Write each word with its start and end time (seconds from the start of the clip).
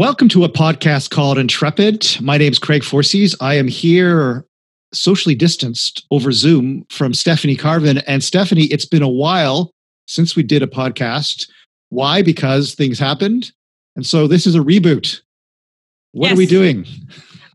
Welcome 0.00 0.30
to 0.30 0.44
a 0.44 0.48
podcast 0.48 1.10
called 1.10 1.36
Intrepid. 1.36 2.16
My 2.22 2.38
name 2.38 2.52
is 2.52 2.58
Craig 2.58 2.82
Forcese. 2.82 3.36
I 3.38 3.56
am 3.56 3.68
here 3.68 4.46
socially 4.94 5.34
distanced 5.34 6.06
over 6.10 6.32
Zoom 6.32 6.86
from 6.88 7.12
Stephanie 7.12 7.54
Carvin. 7.54 7.98
And 8.06 8.24
Stephanie, 8.24 8.64
it's 8.68 8.86
been 8.86 9.02
a 9.02 9.08
while 9.10 9.72
since 10.06 10.34
we 10.34 10.42
did 10.42 10.62
a 10.62 10.66
podcast. 10.66 11.50
Why? 11.90 12.22
Because 12.22 12.74
things 12.74 12.98
happened. 12.98 13.52
And 13.94 14.06
so 14.06 14.26
this 14.26 14.46
is 14.46 14.54
a 14.54 14.60
reboot. 14.60 15.20
What 16.12 16.28
yes. 16.28 16.34
are 16.34 16.38
we 16.38 16.46
doing? 16.46 16.86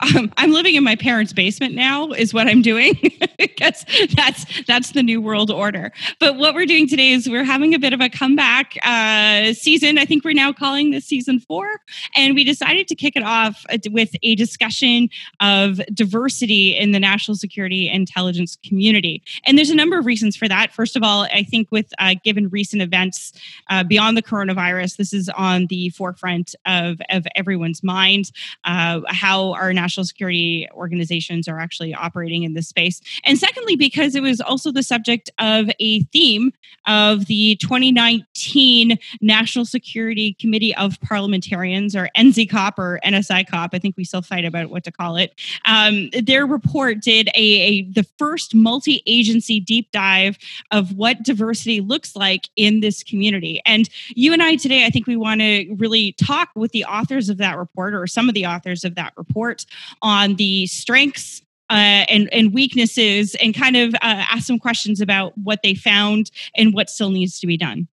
Um, 0.01 0.31
I'm 0.37 0.51
living 0.51 0.75
in 0.75 0.83
my 0.83 0.95
parents' 0.95 1.33
basement 1.33 1.73
now, 1.73 2.11
is 2.11 2.33
what 2.33 2.47
I'm 2.47 2.61
doing 2.61 2.95
because 3.39 3.85
that's 4.15 4.45
that's 4.65 4.91
the 4.91 5.03
new 5.03 5.21
world 5.21 5.49
order. 5.49 5.91
But 6.19 6.37
what 6.37 6.53
we're 6.53 6.65
doing 6.65 6.87
today 6.87 7.11
is 7.11 7.29
we're 7.29 7.45
having 7.45 7.73
a 7.73 7.79
bit 7.79 7.93
of 7.93 8.01
a 8.01 8.09
comeback 8.09 8.77
uh, 8.83 9.53
season. 9.53 9.97
I 9.97 10.05
think 10.05 10.23
we're 10.23 10.33
now 10.33 10.51
calling 10.51 10.91
this 10.91 11.05
season 11.05 11.39
four, 11.39 11.79
and 12.15 12.35
we 12.35 12.43
decided 12.43 12.87
to 12.89 12.95
kick 12.95 13.15
it 13.15 13.23
off 13.23 13.65
uh, 13.69 13.77
with 13.91 14.15
a 14.21 14.35
discussion 14.35 15.09
of 15.39 15.81
diversity 15.93 16.75
in 16.75 16.91
the 16.91 16.99
national 16.99 17.35
security 17.35 17.89
intelligence 17.89 18.57
community. 18.65 19.23
And 19.45 19.57
there's 19.57 19.69
a 19.69 19.75
number 19.75 19.97
of 19.97 20.05
reasons 20.05 20.35
for 20.35 20.47
that. 20.47 20.73
First 20.73 20.95
of 20.95 21.03
all, 21.03 21.23
I 21.33 21.43
think 21.43 21.71
with 21.71 21.93
uh, 21.99 22.15
given 22.23 22.49
recent 22.49 22.81
events 22.81 23.33
uh, 23.69 23.83
beyond 23.83 24.17
the 24.17 24.23
coronavirus, 24.23 24.97
this 24.97 25.13
is 25.13 25.29
on 25.29 25.67
the 25.67 25.89
forefront 25.89 26.53
of 26.65 27.01
of 27.09 27.25
everyone's 27.35 27.83
mind. 27.83 28.31
Uh, 28.65 29.01
how 29.07 29.53
our 29.53 29.71
national 29.73 29.84
national 29.85 30.05
security 30.05 30.67
organizations 30.73 31.47
are 31.47 31.59
actually 31.59 31.93
operating 31.93 32.41
in 32.41 32.55
this 32.55 32.67
space. 32.67 33.01
And 33.23 33.37
secondly, 33.37 33.75
because 33.75 34.15
it 34.15 34.23
was 34.23 34.41
also 34.41 34.71
the 34.71 34.81
subject 34.81 35.29
of 35.37 35.69
a 35.79 36.01
theme 36.05 36.51
of 36.87 37.27
the 37.27 37.55
2019 37.57 38.97
National 39.21 39.63
Security 39.63 40.33
Committee 40.39 40.75
of 40.75 40.99
Parliamentarians, 41.01 41.95
or 41.95 42.09
NZCOP 42.17 42.73
or 42.79 42.99
NSI 43.05 43.47
COP. 43.47 43.71
I 43.73 43.79
think 43.79 43.95
we 43.95 44.03
still 44.03 44.23
fight 44.23 44.43
about 44.43 44.71
what 44.71 44.83
to 44.85 44.91
call 44.91 45.17
it. 45.17 45.39
Um, 45.65 46.09
their 46.23 46.47
report 46.47 47.01
did 47.01 47.29
a, 47.35 47.39
a 47.39 47.81
the 47.83 48.05
first 48.17 48.55
multi-agency 48.55 49.59
deep 49.59 49.91
dive 49.91 50.37
of 50.71 50.95
what 50.95 51.21
diversity 51.23 51.79
looks 51.79 52.15
like 52.15 52.49
in 52.55 52.79
this 52.79 53.03
community. 53.03 53.61
And 53.65 53.87
you 54.15 54.33
and 54.33 54.41
I 54.41 54.55
today, 54.55 54.85
I 54.85 54.89
think 54.89 55.05
we 55.05 55.15
want 55.15 55.41
to 55.41 55.75
really 55.77 56.13
talk 56.13 56.49
with 56.55 56.71
the 56.71 56.85
authors 56.85 57.29
of 57.29 57.37
that 57.37 57.57
report 57.57 57.93
or 57.93 58.07
some 58.07 58.27
of 58.29 58.35
the 58.35 58.45
authors 58.45 58.83
of 58.83 58.95
that 58.95 59.13
report 59.17 59.65
on 60.01 60.35
the 60.35 60.67
strengths 60.67 61.41
uh, 61.69 62.05
and, 62.09 62.31
and 62.33 62.53
weaknesses 62.53 63.35
and 63.41 63.55
kind 63.55 63.75
of 63.75 63.93
uh, 63.95 63.97
ask 64.01 64.45
some 64.45 64.59
questions 64.59 65.01
about 65.01 65.37
what 65.37 65.61
they 65.63 65.73
found 65.73 66.29
and 66.55 66.73
what 66.73 66.89
still 66.89 67.09
needs 67.09 67.39
to 67.39 67.47
be 67.47 67.57
done. 67.57 67.87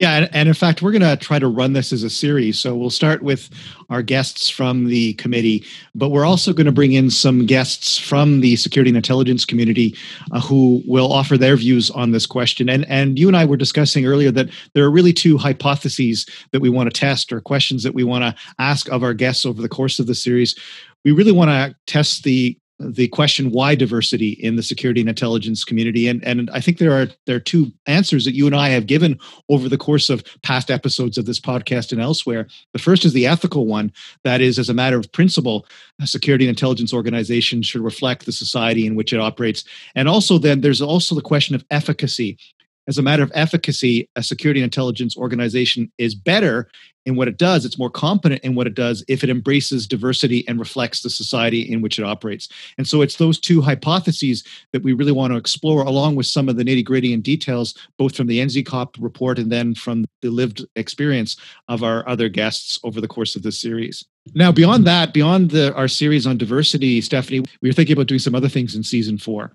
Yeah, 0.00 0.26
and, 0.32 0.48
in 0.48 0.54
fact, 0.54 0.82
we're 0.82 0.90
going 0.90 1.02
to 1.02 1.16
try 1.16 1.38
to 1.38 1.46
run 1.46 1.72
this 1.72 1.92
as 1.92 2.02
a 2.02 2.10
series. 2.10 2.58
So 2.58 2.74
we'll 2.74 2.90
start 2.90 3.22
with 3.22 3.48
our 3.90 4.02
guests 4.02 4.50
from 4.50 4.86
the 4.86 5.14
committee, 5.14 5.64
but 5.94 6.08
we're 6.08 6.26
also 6.26 6.52
going 6.52 6.66
to 6.66 6.72
bring 6.72 6.92
in 6.92 7.10
some 7.10 7.46
guests 7.46 7.96
from 7.96 8.40
the 8.40 8.56
security 8.56 8.90
and 8.90 8.96
intelligence 8.96 9.44
community 9.44 9.96
uh, 10.32 10.40
who 10.40 10.82
will 10.84 11.12
offer 11.12 11.38
their 11.38 11.56
views 11.56 11.92
on 11.92 12.10
this 12.10 12.26
question. 12.26 12.68
And 12.68 12.84
and 12.86 13.20
you 13.20 13.28
and 13.28 13.36
I 13.36 13.44
were 13.44 13.56
discussing 13.56 14.04
earlier 14.04 14.32
that 14.32 14.50
there 14.74 14.84
are 14.84 14.90
really 14.90 15.12
two 15.12 15.38
hypotheses 15.38 16.26
that 16.50 16.60
we 16.60 16.68
want 16.68 16.92
to 16.92 17.00
test 17.00 17.32
or 17.32 17.40
questions 17.40 17.84
that 17.84 17.94
we 17.94 18.02
want 18.02 18.24
to 18.24 18.34
ask 18.58 18.90
of 18.90 19.04
our 19.04 19.14
guests 19.14 19.46
over 19.46 19.62
the 19.62 19.68
course 19.68 20.00
of 20.00 20.08
the 20.08 20.14
series 20.14 20.56
we 21.04 21.12
really 21.12 21.32
want 21.32 21.50
to 21.50 21.74
test 21.86 22.24
the 22.24 22.58
the 22.80 23.06
question 23.08 23.52
why 23.52 23.74
diversity 23.76 24.30
in 24.30 24.56
the 24.56 24.62
security 24.62 25.00
and 25.00 25.08
intelligence 25.08 25.64
community 25.64 26.08
and 26.08 26.24
and 26.24 26.50
I 26.50 26.60
think 26.60 26.78
there 26.78 26.92
are 26.92 27.06
there 27.24 27.36
are 27.36 27.40
two 27.40 27.72
answers 27.86 28.24
that 28.24 28.34
you 28.34 28.46
and 28.46 28.54
I 28.54 28.68
have 28.70 28.86
given 28.86 29.18
over 29.48 29.68
the 29.68 29.78
course 29.78 30.10
of 30.10 30.24
past 30.42 30.72
episodes 30.72 31.16
of 31.16 31.24
this 31.24 31.38
podcast 31.38 31.92
and 31.92 32.00
elsewhere. 32.00 32.48
The 32.72 32.80
first 32.80 33.04
is 33.04 33.12
the 33.12 33.26
ethical 33.26 33.66
one 33.66 33.92
that 34.24 34.40
is 34.40 34.58
as 34.58 34.68
a 34.68 34.74
matter 34.74 34.98
of 34.98 35.10
principle 35.12 35.66
a 36.02 36.06
security 36.06 36.46
and 36.46 36.50
intelligence 36.50 36.92
organization 36.92 37.62
should 37.62 37.80
reflect 37.80 38.26
the 38.26 38.32
society 38.32 38.86
in 38.86 38.96
which 38.96 39.12
it 39.12 39.20
operates. 39.20 39.62
And 39.94 40.08
also 40.08 40.38
then 40.38 40.60
there's 40.60 40.82
also 40.82 41.14
the 41.14 41.22
question 41.22 41.54
of 41.54 41.64
efficacy 41.70 42.36
as 42.86 42.98
a 42.98 43.02
matter 43.02 43.22
of 43.22 43.32
efficacy, 43.34 44.08
a 44.16 44.22
security 44.22 44.60
and 44.60 44.64
intelligence 44.64 45.16
organization 45.16 45.90
is 45.98 46.14
better 46.14 46.68
in 47.06 47.16
what 47.16 47.28
it 47.28 47.36
does. 47.36 47.64
It's 47.64 47.78
more 47.78 47.90
competent 47.90 48.42
in 48.42 48.54
what 48.54 48.66
it 48.66 48.74
does 48.74 49.04
if 49.08 49.22
it 49.22 49.30
embraces 49.30 49.86
diversity 49.86 50.46
and 50.48 50.58
reflects 50.58 51.02
the 51.02 51.10
society 51.10 51.60
in 51.60 51.80
which 51.82 51.98
it 51.98 52.04
operates. 52.04 52.48
And 52.78 52.86
so 52.86 53.02
it's 53.02 53.16
those 53.16 53.38
two 53.38 53.60
hypotheses 53.60 54.44
that 54.72 54.82
we 54.82 54.92
really 54.92 55.12
want 55.12 55.32
to 55.32 55.36
explore, 55.36 55.82
along 55.82 56.16
with 56.16 56.26
some 56.26 56.48
of 56.48 56.56
the 56.56 56.64
nitty 56.64 56.84
gritty 56.84 57.12
and 57.12 57.22
details, 57.22 57.74
both 57.98 58.16
from 58.16 58.26
the 58.26 58.40
NSICOP 58.40 58.96
report 58.98 59.38
and 59.38 59.52
then 59.52 59.74
from 59.74 60.04
the 60.22 60.30
lived 60.30 60.64
experience 60.76 61.36
of 61.68 61.82
our 61.82 62.08
other 62.08 62.28
guests 62.28 62.78
over 62.84 63.00
the 63.00 63.08
course 63.08 63.36
of 63.36 63.42
this 63.42 63.58
series. 63.58 64.04
Now, 64.34 64.50
beyond 64.50 64.86
that, 64.86 65.12
beyond 65.12 65.50
the, 65.50 65.74
our 65.74 65.88
series 65.88 66.26
on 66.26 66.38
diversity, 66.38 67.02
Stephanie, 67.02 67.44
we 67.60 67.68
were 67.68 67.74
thinking 67.74 67.92
about 67.92 68.06
doing 68.06 68.18
some 68.18 68.34
other 68.34 68.48
things 68.48 68.74
in 68.74 68.82
season 68.82 69.18
four. 69.18 69.54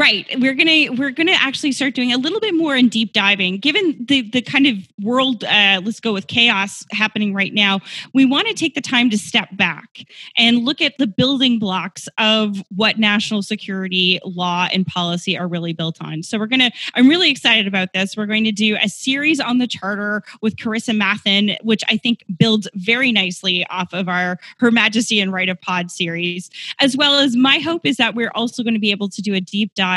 Right. 0.00 0.26
We're 0.38 0.54
gonna 0.54 0.92
we're 0.92 1.10
gonna 1.10 1.36
actually 1.36 1.72
start 1.72 1.94
doing 1.94 2.10
a 2.10 2.16
little 2.16 2.40
bit 2.40 2.54
more 2.54 2.74
in 2.74 2.88
deep 2.88 3.12
diving. 3.12 3.58
Given 3.58 4.06
the 4.08 4.22
the 4.22 4.40
kind 4.40 4.66
of 4.66 4.78
world, 4.98 5.44
uh, 5.44 5.82
let's 5.84 6.00
go 6.00 6.14
with 6.14 6.26
chaos 6.26 6.86
happening 6.90 7.34
right 7.34 7.52
now. 7.52 7.80
We 8.14 8.24
want 8.24 8.48
to 8.48 8.54
take 8.54 8.74
the 8.74 8.80
time 8.80 9.10
to 9.10 9.18
step 9.18 9.54
back 9.58 10.06
and 10.38 10.64
look 10.64 10.80
at 10.80 10.96
the 10.96 11.06
building 11.06 11.58
blocks 11.58 12.08
of 12.16 12.62
what 12.74 12.98
national 12.98 13.42
security 13.42 14.18
law 14.24 14.68
and 14.72 14.86
policy 14.86 15.36
are 15.36 15.46
really 15.46 15.74
built 15.74 15.98
on. 16.00 16.22
So 16.22 16.38
we're 16.38 16.46
gonna. 16.46 16.70
I'm 16.94 17.06
really 17.06 17.30
excited 17.30 17.66
about 17.66 17.92
this. 17.92 18.16
We're 18.16 18.24
going 18.24 18.44
to 18.44 18.52
do 18.52 18.78
a 18.82 18.88
series 18.88 19.38
on 19.38 19.58
the 19.58 19.66
charter 19.66 20.22
with 20.40 20.56
Carissima 20.56 20.98
Mathen, 20.98 21.58
which 21.62 21.82
I 21.90 21.98
think 21.98 22.24
builds 22.38 22.66
very 22.72 23.12
nicely 23.12 23.66
off 23.66 23.92
of 23.92 24.08
our 24.08 24.38
Her 24.60 24.70
Majesty 24.70 25.20
in 25.20 25.30
Right 25.30 25.50
of 25.50 25.60
Pod 25.60 25.90
series, 25.90 26.48
as 26.78 26.96
well 26.96 27.18
as 27.18 27.36
my 27.36 27.58
hope 27.58 27.84
is 27.84 27.98
that 27.98 28.14
we're 28.14 28.32
also 28.34 28.62
going 28.62 28.72
to 28.72 28.80
be 28.80 28.92
able 28.92 29.10
to 29.10 29.20
do 29.20 29.34
a 29.34 29.42
deep 29.42 29.74
dive 29.74 29.89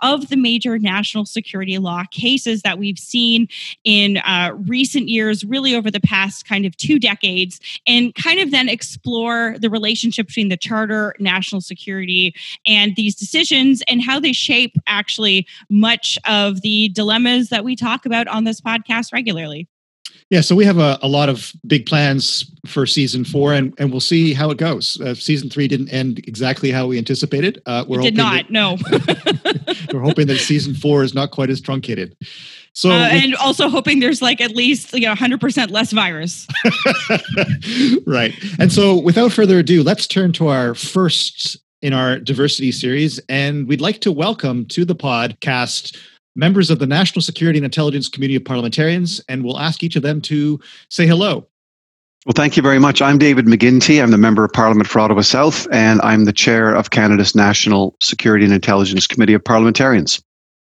of 0.00 0.28
the 0.28 0.36
major 0.36 0.78
national 0.78 1.26
security 1.26 1.78
law 1.78 2.04
cases 2.10 2.62
that 2.62 2.78
we've 2.78 2.98
seen 2.98 3.48
in 3.84 4.18
uh, 4.18 4.52
recent 4.66 5.08
years, 5.08 5.44
really 5.44 5.74
over 5.74 5.90
the 5.90 6.00
past 6.00 6.46
kind 6.46 6.64
of 6.64 6.76
two 6.76 6.98
decades, 6.98 7.60
and 7.86 8.14
kind 8.14 8.40
of 8.40 8.50
then 8.50 8.68
explore 8.68 9.56
the 9.58 9.70
relationship 9.70 10.26
between 10.26 10.48
the 10.48 10.56
charter, 10.56 11.14
national 11.18 11.60
security, 11.60 12.34
and 12.66 12.96
these 12.96 13.14
decisions 13.14 13.82
and 13.88 14.02
how 14.02 14.20
they 14.20 14.32
shape 14.32 14.76
actually 14.86 15.46
much 15.70 16.18
of 16.26 16.62
the 16.62 16.88
dilemmas 16.90 17.48
that 17.48 17.64
we 17.64 17.76
talk 17.76 18.06
about 18.06 18.28
on 18.28 18.44
this 18.44 18.60
podcast 18.60 19.12
regularly. 19.12 19.68
Yeah, 20.30 20.42
so 20.42 20.54
we 20.54 20.66
have 20.66 20.76
a, 20.76 20.98
a 21.00 21.08
lot 21.08 21.30
of 21.30 21.52
big 21.66 21.86
plans 21.86 22.54
for 22.66 22.84
season 22.84 23.24
four, 23.24 23.54
and, 23.54 23.72
and 23.78 23.90
we'll 23.90 24.00
see 24.00 24.34
how 24.34 24.50
it 24.50 24.58
goes. 24.58 25.00
Uh, 25.00 25.14
season 25.14 25.48
three 25.48 25.66
didn't 25.68 25.88
end 25.88 26.18
exactly 26.28 26.70
how 26.70 26.86
we 26.86 26.98
anticipated. 26.98 27.62
Uh, 27.64 27.86
we're 27.88 28.00
it 28.00 28.02
did 28.02 28.16
not. 28.16 28.44
That, 28.44 28.50
no, 28.50 28.76
we're 29.92 30.00
hoping 30.00 30.26
that 30.28 30.38
season 30.38 30.74
four 30.74 31.02
is 31.02 31.14
not 31.14 31.30
quite 31.30 31.50
as 31.50 31.60
truncated. 31.60 32.16
So, 32.72 32.90
uh, 32.90 33.08
and 33.10 33.34
also 33.36 33.68
hoping 33.68 34.00
there's 34.00 34.22
like 34.22 34.40
at 34.40 34.54
least 34.54 34.92
you 34.92 35.06
know 35.06 35.14
100% 35.14 35.70
less 35.70 35.92
virus. 35.92 36.46
right. 38.06 38.32
And 38.58 38.72
so, 38.72 39.00
without 39.00 39.32
further 39.32 39.58
ado, 39.58 39.82
let's 39.82 40.06
turn 40.06 40.32
to 40.34 40.48
our 40.48 40.74
first 40.74 41.58
in 41.82 41.92
our 41.92 42.18
diversity 42.18 42.72
series, 42.72 43.20
and 43.28 43.68
we'd 43.68 43.80
like 43.80 44.00
to 44.00 44.12
welcome 44.12 44.64
to 44.66 44.84
the 44.84 44.94
podcast 44.94 45.96
members 46.36 46.70
of 46.70 46.78
the 46.78 46.86
National 46.86 47.20
Security 47.20 47.58
and 47.58 47.64
Intelligence 47.64 48.08
Committee 48.08 48.36
of 48.36 48.44
Parliamentarians, 48.44 49.20
and 49.28 49.44
we'll 49.44 49.58
ask 49.58 49.82
each 49.82 49.96
of 49.96 50.02
them 50.02 50.20
to 50.22 50.60
say 50.88 51.06
hello. 51.06 51.46
Well, 52.28 52.34
thank 52.34 52.58
you 52.58 52.62
very 52.62 52.78
much. 52.78 53.00
I'm 53.00 53.16
David 53.16 53.46
McGuinty. 53.46 54.02
I'm 54.02 54.10
the 54.10 54.18
Member 54.18 54.44
of 54.44 54.52
Parliament 54.52 54.86
for 54.86 55.00
Ottawa 55.00 55.22
South, 55.22 55.66
and 55.72 55.98
I'm 56.02 56.26
the 56.26 56.32
Chair 56.34 56.74
of 56.74 56.90
Canada's 56.90 57.34
National 57.34 57.96
Security 58.02 58.44
and 58.44 58.52
Intelligence 58.52 59.06
Committee 59.06 59.32
of 59.32 59.42
Parliamentarians. 59.42 60.20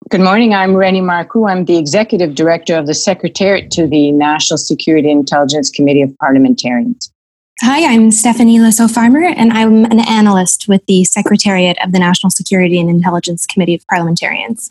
Good 0.08 0.20
morning. 0.20 0.54
I'm 0.54 0.76
Rennie 0.76 1.00
Marcoux. 1.00 1.50
I'm 1.50 1.64
the 1.64 1.76
Executive 1.76 2.36
Director 2.36 2.76
of 2.76 2.86
the 2.86 2.94
Secretariat 2.94 3.72
to 3.72 3.88
the 3.88 4.12
National 4.12 4.58
Security 4.58 5.10
and 5.10 5.18
Intelligence 5.18 5.68
Committee 5.68 6.02
of 6.02 6.16
Parliamentarians. 6.18 7.10
Hi, 7.62 7.92
I'm 7.92 8.12
Stephanie 8.12 8.60
LeSaux-Farmer, 8.60 9.24
and 9.24 9.52
I'm 9.52 9.86
an 9.86 9.98
analyst 9.98 10.68
with 10.68 10.86
the 10.86 11.02
Secretariat 11.02 11.76
of 11.82 11.90
the 11.90 11.98
National 11.98 12.30
Security 12.30 12.78
and 12.78 12.88
Intelligence 12.88 13.44
Committee 13.44 13.74
of 13.74 13.84
Parliamentarians. 13.88 14.70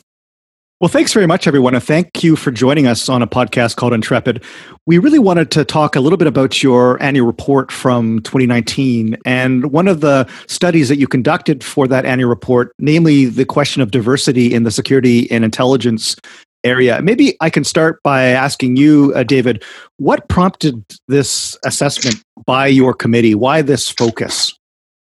Well, 0.86 0.92
thanks 0.92 1.14
very 1.14 1.26
much, 1.26 1.48
everyone. 1.48 1.74
And 1.74 1.84
thank 1.84 2.24
you 2.24 2.36
for 2.36 2.52
joining 2.52 2.86
us 2.86 3.10
on 3.10 3.24
a 3.24 3.28
podcast 3.28 3.76
called 3.76 3.92
Intrepid. 3.92 4.44
We 4.86 5.00
really 5.00 5.18
wanted 5.18 5.50
to 5.50 5.66
talk 5.66 5.96
a 5.96 6.00
little 6.00 6.16
bit 6.16 6.28
about 6.28 6.62
your 6.62 7.02
annual 7.02 7.26
report 7.26 7.72
from 7.72 8.20
2019. 8.20 9.18
And 9.26 9.72
one 9.72 9.88
of 9.88 10.02
the 10.02 10.30
studies 10.46 10.88
that 10.90 10.98
you 10.98 11.08
conducted 11.08 11.64
for 11.64 11.88
that 11.88 12.06
annual 12.06 12.30
report, 12.30 12.72
namely 12.78 13.26
the 13.26 13.46
question 13.46 13.82
of 13.82 13.90
diversity 13.90 14.54
in 14.54 14.62
the 14.62 14.70
security 14.70 15.28
and 15.32 15.44
intelligence 15.44 16.18
area. 16.64 17.02
Maybe 17.02 17.36
I 17.42 17.50
can 17.50 17.64
start 17.64 18.00
by 18.04 18.26
asking 18.26 18.76
you, 18.76 19.12
uh, 19.16 19.24
David, 19.24 19.64
what 19.98 20.30
prompted 20.30 20.86
this 21.08 21.58
assessment 21.66 22.22
by 22.46 22.68
your 22.68 22.94
committee? 22.94 23.34
Why 23.34 23.64
this 23.64 23.90
focus? 23.90 24.54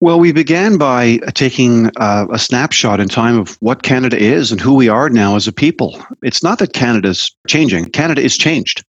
Well, 0.01 0.19
we 0.19 0.31
began 0.31 0.77
by 0.77 1.17
taking 1.33 1.91
uh, 1.97 2.25
a 2.31 2.39
snapshot 2.39 3.01
in 3.01 3.09
time 3.09 3.37
of 3.37 3.57
what 3.59 3.83
Canada 3.83 4.17
is 4.17 4.49
and 4.49 4.61
who 4.61 4.73
we 4.73 4.87
are 4.87 5.09
now 5.09 5.35
as 5.35 5.45
a 5.45 5.51
people. 5.51 6.01
It's 6.23 6.41
not 6.41 6.59
that 6.59 6.71
Canada's 6.71 7.35
changing, 7.47 7.85
Canada 7.91 8.21
is 8.21 8.37
changed. 8.37 8.83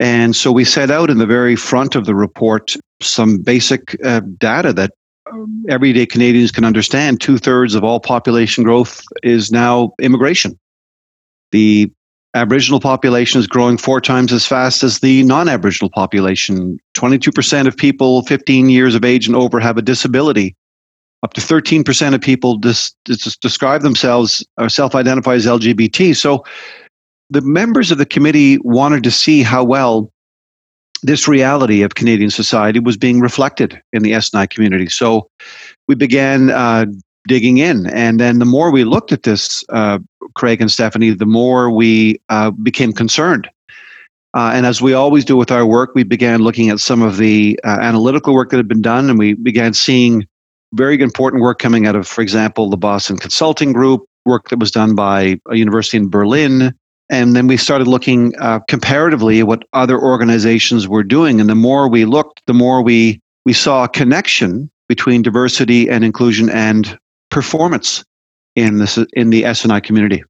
And 0.00 0.34
so 0.34 0.50
we 0.50 0.64
set 0.64 0.90
out 0.90 1.10
in 1.10 1.18
the 1.18 1.26
very 1.26 1.54
front 1.54 1.94
of 1.94 2.06
the 2.06 2.14
report 2.14 2.74
some 3.02 3.38
basic 3.38 3.96
uh, 4.04 4.20
data 4.38 4.72
that 4.72 4.92
everyday 5.68 6.06
Canadians 6.06 6.50
can 6.50 6.64
understand. 6.64 7.20
Two 7.20 7.36
thirds 7.36 7.74
of 7.74 7.84
all 7.84 8.00
population 8.00 8.64
growth 8.64 9.02
is 9.22 9.52
now 9.52 9.92
immigration. 10.00 10.58
The 11.52 11.92
Aboriginal 12.34 12.80
population 12.80 13.38
is 13.38 13.46
growing 13.46 13.76
four 13.76 14.00
times 14.00 14.32
as 14.32 14.46
fast 14.46 14.82
as 14.82 15.00
the 15.00 15.22
non 15.24 15.48
Aboriginal 15.48 15.90
population. 15.90 16.78
22% 16.94 17.66
of 17.66 17.76
people 17.76 18.22
15 18.22 18.70
years 18.70 18.94
of 18.94 19.04
age 19.04 19.26
and 19.26 19.36
over 19.36 19.60
have 19.60 19.76
a 19.76 19.82
disability. 19.82 20.56
Up 21.22 21.34
to 21.34 21.40
13% 21.40 22.14
of 22.14 22.20
people 22.20 22.56
dis- 22.56 22.94
dis- 23.04 23.36
describe 23.36 23.82
themselves 23.82 24.44
or 24.58 24.68
self 24.68 24.94
identify 24.94 25.34
as 25.34 25.46
LGBT. 25.46 26.16
So 26.16 26.44
the 27.30 27.42
members 27.42 27.90
of 27.90 27.98
the 27.98 28.06
committee 28.06 28.58
wanted 28.58 29.04
to 29.04 29.10
see 29.10 29.42
how 29.42 29.62
well 29.62 30.10
this 31.02 31.28
reality 31.28 31.82
of 31.82 31.94
Canadian 31.94 32.30
society 32.30 32.78
was 32.78 32.96
being 32.96 33.20
reflected 33.20 33.80
in 33.92 34.02
the 34.02 34.14
S&I 34.14 34.46
community. 34.46 34.88
So 34.88 35.28
we 35.88 35.94
began 35.94 36.50
uh, 36.50 36.86
digging 37.26 37.58
in. 37.58 37.86
And 37.86 38.20
then 38.20 38.38
the 38.38 38.44
more 38.44 38.70
we 38.70 38.84
looked 38.84 39.12
at 39.12 39.22
this, 39.22 39.64
uh, 39.68 39.98
Craig 40.34 40.60
and 40.60 40.70
Stephanie, 40.70 41.10
the 41.10 41.26
more 41.26 41.70
we 41.70 42.20
uh, 42.28 42.50
became 42.50 42.92
concerned. 42.92 43.48
Uh, 44.34 44.52
and 44.54 44.64
as 44.64 44.80
we 44.80 44.94
always 44.94 45.24
do 45.24 45.36
with 45.36 45.50
our 45.50 45.66
work, 45.66 45.94
we 45.94 46.04
began 46.04 46.40
looking 46.40 46.70
at 46.70 46.80
some 46.80 47.02
of 47.02 47.18
the 47.18 47.60
uh, 47.64 47.78
analytical 47.80 48.34
work 48.34 48.50
that 48.50 48.56
had 48.56 48.68
been 48.68 48.80
done, 48.80 49.10
and 49.10 49.18
we 49.18 49.34
began 49.34 49.74
seeing 49.74 50.26
very 50.74 51.00
important 51.00 51.42
work 51.42 51.58
coming 51.58 51.86
out 51.86 51.94
of, 51.94 52.08
for 52.08 52.22
example, 52.22 52.70
the 52.70 52.78
Boston 52.78 53.18
Consulting 53.18 53.72
Group, 53.72 54.06
work 54.24 54.48
that 54.48 54.58
was 54.58 54.70
done 54.70 54.94
by 54.94 55.38
a 55.50 55.56
university 55.56 55.98
in 55.98 56.08
Berlin. 56.08 56.74
And 57.10 57.36
then 57.36 57.46
we 57.46 57.58
started 57.58 57.88
looking 57.88 58.32
uh, 58.38 58.60
comparatively 58.68 59.40
at 59.40 59.46
what 59.46 59.64
other 59.74 60.00
organizations 60.00 60.88
were 60.88 61.02
doing. 61.02 61.40
And 61.40 61.50
the 61.50 61.54
more 61.54 61.88
we 61.88 62.06
looked, 62.06 62.40
the 62.46 62.54
more 62.54 62.82
we, 62.82 63.20
we 63.44 63.52
saw 63.52 63.84
a 63.84 63.88
connection 63.88 64.70
between 64.88 65.20
diversity 65.20 65.90
and 65.90 66.04
inclusion 66.04 66.48
and 66.48 66.98
performance 67.30 68.04
in 68.56 68.78
this 68.78 68.98
in 69.14 69.30
the 69.30 69.44
S&I 69.44 69.80
community. 69.80 70.22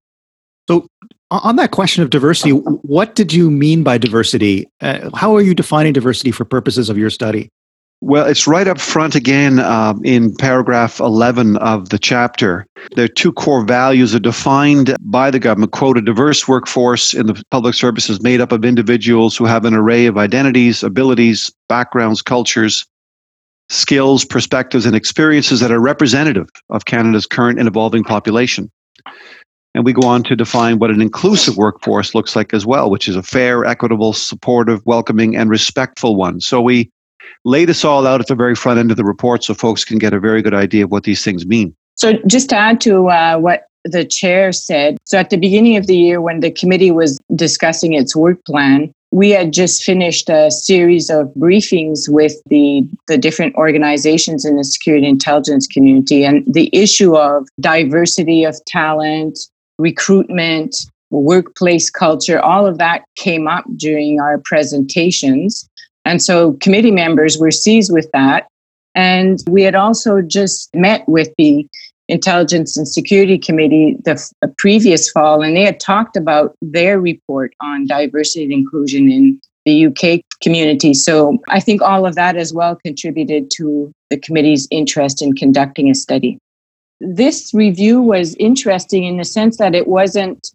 So, 0.69 0.87
on 1.31 1.57
that 1.57 1.71
question 1.71 2.03
of 2.03 2.11
diversity, 2.11 2.51
what 2.51 3.15
did 3.15 3.33
you 3.33 3.51
mean 3.51 3.83
by 3.83 3.99
diversity? 3.99 4.69
Uh, 4.81 5.11
how 5.15 5.35
are 5.35 5.41
you 5.41 5.55
defining 5.55 5.93
diversity 5.93 6.31
for 6.31 6.45
purposes 6.45 6.91
of 6.91 6.99
your 6.99 7.11
study? 7.11 7.49
Well, 8.03 8.27
it's 8.27 8.49
right 8.49 8.67
up 8.67 8.81
front 8.81 9.15
again 9.15 9.61
um, 9.61 10.05
in 10.05 10.35
paragraph 10.35 10.99
11 10.99 11.57
of 11.59 11.91
the 11.91 12.01
chapter. 12.01 12.67
There 12.97 13.05
are 13.05 13.09
two 13.09 13.33
core 13.33 13.65
values 13.65 14.13
are 14.13 14.19
defined 14.19 14.97
by 15.03 15.31
the 15.31 15.39
government. 15.39 15.71
Quote, 15.71 15.97
a 15.97 16.03
diverse 16.03 16.49
workforce 16.49 17.15
in 17.15 17.27
the 17.27 17.41
public 17.53 17.75
services 17.75 18.21
made 18.21 18.41
up 18.41 18.51
of 18.51 18.65
individuals 18.65 19.37
who 19.37 19.45
have 19.45 19.65
an 19.65 19.75
array 19.75 20.07
of 20.07 20.19
identities, 20.19 20.83
abilities, 20.83 21.53
backgrounds, 21.69 22.23
cultures, 22.23 22.85
skills, 23.73 24.25
perspectives, 24.25 24.87
and 24.87 24.95
experiences 24.95 25.61
that 25.61 25.73
are 25.73 25.81
representative 25.81 26.49
of 26.71 26.85
Canada's 26.85 27.27
current 27.27 27.59
and 27.59 27.67
evolving 27.67 28.05
population. 28.05 28.71
And 29.75 29.85
we 29.85 29.95
go 29.95 30.07
on 30.07 30.23
to 30.25 30.37
define 30.37 30.79
what 30.79 30.91
an 30.91 31.01
inclusive 31.01 31.57
workforce 31.57 32.15
looks 32.15 32.37
like 32.37 32.53
as 32.53 32.67
well, 32.67 32.91
which 32.91 33.09
is 33.09 33.17
a 33.17 33.23
fair, 33.23 33.65
equitable, 33.65 34.13
supportive, 34.13 34.85
welcoming, 34.85 35.35
and 35.35 35.49
respectful 35.49 36.15
one. 36.15 36.41
So 36.41 36.61
we 36.61 36.91
lay 37.45 37.65
this 37.65 37.85
all 37.85 38.07
out 38.07 38.21
at 38.21 38.27
the 38.27 38.35
very 38.35 38.55
front 38.55 38.79
end 38.79 38.91
of 38.91 38.99
the 38.99 39.05
report 39.05 39.43
so 39.45 39.55
folks 39.55 39.85
can 39.85 39.99
get 39.99 40.13
a 40.13 40.21
very 40.21 40.43
good 40.43 40.55
idea 40.55 40.85
of 40.85 40.91
what 40.91 41.05
these 41.05 41.25
things 41.25 41.47
mean. 41.47 41.75
So, 41.95 42.15
just 42.27 42.51
to 42.51 42.57
add 42.57 42.81
to 42.83 43.09
uh, 43.09 43.39
what 43.39 43.67
the 43.85 44.05
chair 44.05 44.53
said, 44.53 44.99
so 45.05 45.19
at 45.19 45.31
the 45.31 45.37
beginning 45.37 45.77
of 45.77 45.87
the 45.87 45.97
year, 45.97 46.21
when 46.21 46.41
the 46.41 46.51
committee 46.51 46.91
was 46.91 47.19
discussing 47.35 47.93
its 47.93 48.15
work 48.15 48.45
plan, 48.45 48.93
we 49.13 49.29
had 49.31 49.53
just 49.53 49.85
finished 49.85 50.31
a 50.31 50.51
series 50.51 51.11
of 51.11 51.27
briefings 51.35 52.09
with 52.09 52.43
the, 52.47 52.89
the 53.09 53.19
different 53.19 53.55
organizations 53.57 54.47
in 54.47 54.57
the 54.57 54.65
security 54.65 55.07
intelligence 55.07 55.67
community. 55.67 56.25
And 56.25 56.43
the 56.53 56.71
issue 56.73 57.15
of 57.15 57.47
diversity 57.61 58.45
of 58.45 58.57
talent, 58.65 59.39
recruitment, 59.79 60.75
workplace 61.11 61.91
culture, 61.91 62.41
all 62.41 62.67
of 62.67 62.79
that 62.79 63.05
came 63.17 63.47
up 63.47 63.65
during 63.77 64.19
our 64.19 64.39
presentations. 64.39 65.69
And 66.07 66.23
so 66.23 66.55
committee 66.55 66.91
members 66.91 67.37
were 67.37 67.51
seized 67.51 67.93
with 67.93 68.11
that. 68.15 68.49
And 68.95 69.43
we 69.47 69.63
had 69.63 69.75
also 69.75 70.23
just 70.23 70.75
met 70.75 71.07
with 71.07 71.29
the 71.37 71.67
Intelligence 72.09 72.77
and 72.77 72.87
Security 72.87 73.39
Committee 73.39 73.97
the 74.05 74.13
f- 74.13 74.33
previous 74.59 75.11
fall, 75.11 75.43
and 75.43 75.57
they 75.57 75.63
had 75.63 75.81
talked 75.81 76.17
about 76.17 76.57
their 76.61 77.01
report 77.01 77.55
on 77.61 77.87
diversity 77.87 78.45
and 78.45 78.53
inclusion 78.53 79.11
in 79.11 79.41
the 79.65 79.87
UK 79.87 80.21
community. 80.43 80.93
So 80.95 81.39
I 81.49 81.61
think 81.61 81.83
all 81.83 82.05
of 82.05 82.17
that 82.17 82.37
as 82.37 82.53
well 82.53 82.77
contributed 82.85 83.51
to 83.53 83.93
the 84.11 84.19
committee's 84.19 84.67
interest 84.71 85.23
in 85.23 85.35
conducting 85.35 85.89
a 85.89 85.95
study. 85.95 86.39
This 87.01 87.53
review 87.55 88.01
was 88.01 88.35
interesting 88.37 89.05
in 89.05 89.17
the 89.17 89.25
sense 89.25 89.59
that 89.59 89.75
it 89.75 89.87
wasn't 89.87 90.51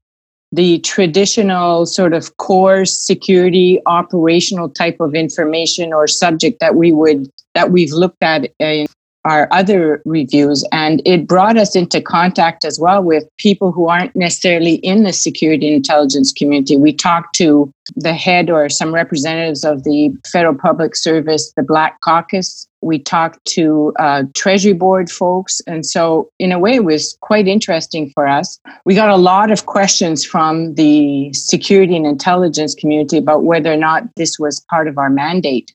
the 0.52 0.80
traditional 0.80 1.86
sort 1.86 2.14
of 2.14 2.36
core 2.38 2.86
security 2.86 3.82
operational 3.86 4.70
type 4.70 5.00
of 5.00 5.14
information 5.14 5.92
or 5.92 6.08
subject 6.08 6.60
that 6.60 6.76
we 6.76 6.92
would 6.92 7.30
that 7.54 7.72
we've 7.72 7.92
looked 7.92 8.22
at 8.22 8.50
in 8.60 8.88
our 9.28 9.48
other 9.52 10.02
reviews. 10.06 10.66
And 10.72 11.02
it 11.06 11.28
brought 11.28 11.58
us 11.58 11.76
into 11.76 12.02
contact 12.02 12.66
as 12.66 12.80
well 12.80 13.04
with 13.04 13.26
people 13.38 13.72
who 13.72 13.88
aren't 13.88 14.16
necessarily 14.16 14.76
in 14.76 15.04
the 15.04 15.14
security 15.14 15.74
intelligence 15.74 16.32
community. 16.32 16.78
We 16.78 16.94
talked 16.94 17.36
to 17.36 17.72
the 17.96 18.14
head 18.14 18.50
or 18.50 18.70
some 18.70 18.94
representatives 18.94 19.64
of 19.64 19.84
the 19.84 20.16
Federal 20.26 20.56
Public 20.56 20.96
Service, 20.96 21.54
the 21.56 21.64
Black 21.64 22.00
Caucus. 22.02 22.68
We 22.82 23.00
talked 23.00 23.44
to 23.46 23.94
uh, 23.98 24.24
Treasury 24.36 24.74
Board 24.74 25.10
folks. 25.10 25.62
And 25.68 25.86
so, 25.86 26.30
in 26.38 26.52
a 26.52 26.60
way, 26.60 26.76
it 26.76 26.84
was 26.84 27.18
quite 27.22 27.48
interesting 27.48 28.12
for 28.12 28.28
us. 28.28 28.60
We 28.86 28.94
got 28.94 29.10
a 29.10 29.16
lot 29.16 29.52
of 29.52 29.66
questions 29.66 30.24
from 30.24 30.76
the 30.76 31.34
security 31.34 31.96
and 31.96 32.06
intelligence 32.06 32.76
community 32.76 33.18
about 33.18 33.44
whether 33.44 33.74
or 33.74 33.78
not 33.78 34.04
this 34.16 34.38
was 34.38 34.64
part 34.70 34.88
of 34.88 34.98
our 34.98 35.10
mandate 35.10 35.74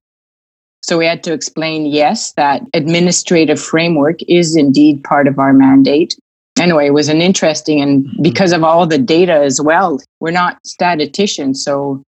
so 0.83 0.99
we 0.99 1.07
had 1.07 1.23
to 1.25 1.33
explain 1.33 1.87
yes, 1.87 2.33
that 2.33 2.63
administrative 2.75 3.61
framework 3.61 4.19
is 4.29 4.57
indeed 4.57 5.03
part 5.05 5.29
of 5.29 5.39
our 5.39 5.53
mandate. 5.53 6.17
Anyway, 6.59 6.87
it 6.87 6.93
was 6.93 7.09
an 7.09 7.21
interesting, 7.21 7.81
and 7.81 8.05
mm-hmm. 8.05 8.23
because 8.23 8.53
of 8.53 8.65
all 8.65 8.87
the 8.87 8.99
data 8.99 9.33
as 9.33 9.61
well, 9.61 10.01
we're 10.21 10.31
not 10.31 10.59
statisticians. 10.67 11.65
So 11.65 12.03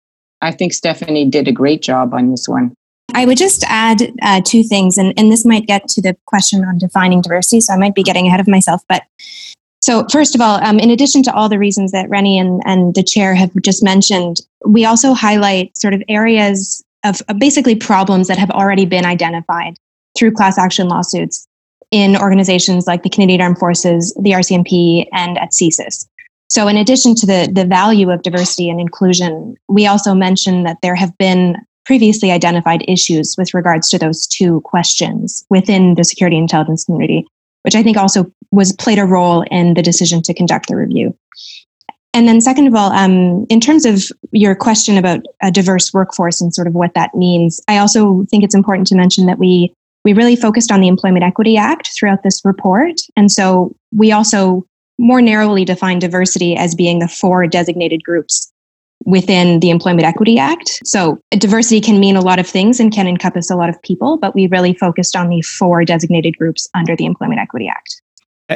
I 0.42 0.52
think 0.52 0.74
Stephanie 0.74 1.30
did 1.30 1.48
a 1.48 1.52
great 1.52 1.82
job 1.82 2.14
on 2.14 2.32
this 2.32 2.48
one. 2.48 2.74
I 3.14 3.26
would 3.26 3.38
just 3.38 3.64
add 3.68 4.12
uh, 4.22 4.42
two 4.44 4.64
things, 4.64 4.98
and, 4.98 5.14
and 5.18 5.32
this 5.32 5.46
might 5.46 5.68
get 5.68 5.88
to 5.90 6.02
the 6.02 6.16
question 6.26 6.64
on 6.64 6.78
defining 6.78 7.22
diversity. 7.22 7.60
So 7.62 7.74
I 7.74 7.78
might 7.78 7.94
be 7.94 8.04
getting 8.04 8.26
ahead 8.26 8.40
of 8.40 8.48
myself. 8.48 8.82
But 8.88 9.04
so, 9.82 10.06
first 10.10 10.34
of 10.34 10.42
all, 10.42 10.64
um, 10.64 10.80
in 10.80 10.90
addition 10.90 11.24
to 11.24 11.34
all 11.34 11.50
the 11.50 11.60
reasons 11.60 11.92
that 11.92 12.10
Rennie 12.10 12.40
and, 12.40 12.62
and 12.66 12.96
the 12.96 13.04
chair 13.04 13.36
have 13.36 13.52
just 13.62 13.84
mentioned, 13.84 14.40
we 14.66 14.86
also 14.86 15.14
highlight 15.14 15.76
sort 15.76 15.94
of 15.94 16.02
areas 16.08 16.84
of, 17.04 17.22
basically 17.38 17.76
problems 17.76 18.28
that 18.28 18.38
have 18.38 18.52
already 18.52 18.86
been 18.86 19.06
identified 19.06 19.78
through 20.18 20.32
class 20.32 20.58
action 20.58 20.88
lawsuits 20.88 21.48
in 21.92 22.16
organizations 22.16 22.88
like 22.88 23.04
the 23.04 23.10
Canadian 23.10 23.42
Armed 23.42 23.58
Forces, 23.58 24.14
the 24.22 24.32
RCMP, 24.32 25.08
and 25.12 25.38
at 25.38 25.52
CSIS. 25.52 26.08
So, 26.48 26.68
in 26.68 26.78
addition 26.78 27.16
to 27.16 27.26
the, 27.26 27.50
the 27.52 27.66
value 27.66 28.10
of 28.12 28.24
diversity 28.24 28.70
and 28.70 28.80
inclusion, 28.80 29.56
we 29.70 29.88
also 29.88 30.14
mentioned 30.14 30.66
that 30.66 30.78
there 30.82 30.96
have 30.96 31.18
been 31.18 31.56
previously 31.86 32.32
identified 32.32 32.84
issues 32.88 33.36
with 33.38 33.54
regards 33.54 33.90
to 33.90 33.98
those 33.98 34.28
two 34.28 34.62
questions 34.62 35.46
within 35.50 35.96
the 35.96 36.04
security 36.04 36.38
intelligence 36.38 36.84
community, 36.84 37.26
which 37.64 37.76
I 37.76 37.84
think 37.84 37.98
also 37.98 38.32
was 38.52 38.74
played 38.74 39.00
a 39.00 39.06
role 39.06 39.44
in 39.50 39.74
the 39.74 39.82
decision 39.82 40.22
to 40.24 40.34
conduct 40.34 40.68
the 40.68 40.76
review. 40.76 41.18
And 42.14 42.28
then, 42.28 42.42
second 42.42 42.68
of 42.68 42.76
all, 42.76 42.92
um, 42.92 43.46
in 43.50 43.62
terms 43.62 43.86
of 43.86 44.04
your 44.32 44.54
question 44.54 44.98
about 44.98 45.22
a 45.42 45.50
diverse 45.50 45.94
workforce 45.94 46.42
and 46.42 46.54
sort 46.54 46.68
of 46.68 46.74
what 46.74 46.94
that 46.94 47.16
means, 47.16 47.62
I 47.68 47.78
also 47.78 48.26
think 48.30 48.44
it's 48.44 48.56
important 48.56 48.88
to 48.88 48.96
mention 48.96 49.26
that 49.28 49.40
we 49.40 49.74
we 50.04 50.14
really 50.14 50.36
focused 50.36 50.72
on 50.72 50.82
the 50.82 50.88
Employment 50.88 51.24
Equity 51.24 51.58
Act 51.58 51.92
throughout 51.98 52.24
this 52.24 52.42
report, 52.44 52.96
and 53.16 53.32
so 53.32 53.76
we 53.96 54.12
also 54.12 54.66
more 54.98 55.22
narrowly 55.22 55.66
define 55.66 56.00
diversity 56.00 56.56
as 56.56 56.76
being 56.76 57.00
the 57.00 57.08
four 57.08 57.48
designated 57.48 58.04
groups 58.04 58.52
within 59.06 59.60
the 59.60 59.70
Employment 59.70 60.06
Equity 60.06 60.38
Act. 60.38 60.80
So 60.86 61.20
diversity 61.32 61.82
can 61.82 62.00
mean 62.00 62.16
a 62.16 62.22
lot 62.22 62.40
of 62.40 62.48
things 62.48 62.80
and 62.80 62.92
can 62.92 63.08
encompass 63.08 63.50
a 63.50 63.56
lot 63.56 63.70
of 63.70 63.82
people, 63.82 64.18
but 64.18 64.36
we 64.36 64.48
really 64.48 64.74
focused 64.74 65.16
on 65.16 65.30
the 65.30 65.42
four 65.42 65.84
designated 65.86 66.38
groups 66.38 66.68
under 66.76 66.96
the 66.96 67.06
Employment 67.06 67.40
Equity 67.40 67.68
Act. 67.68 68.01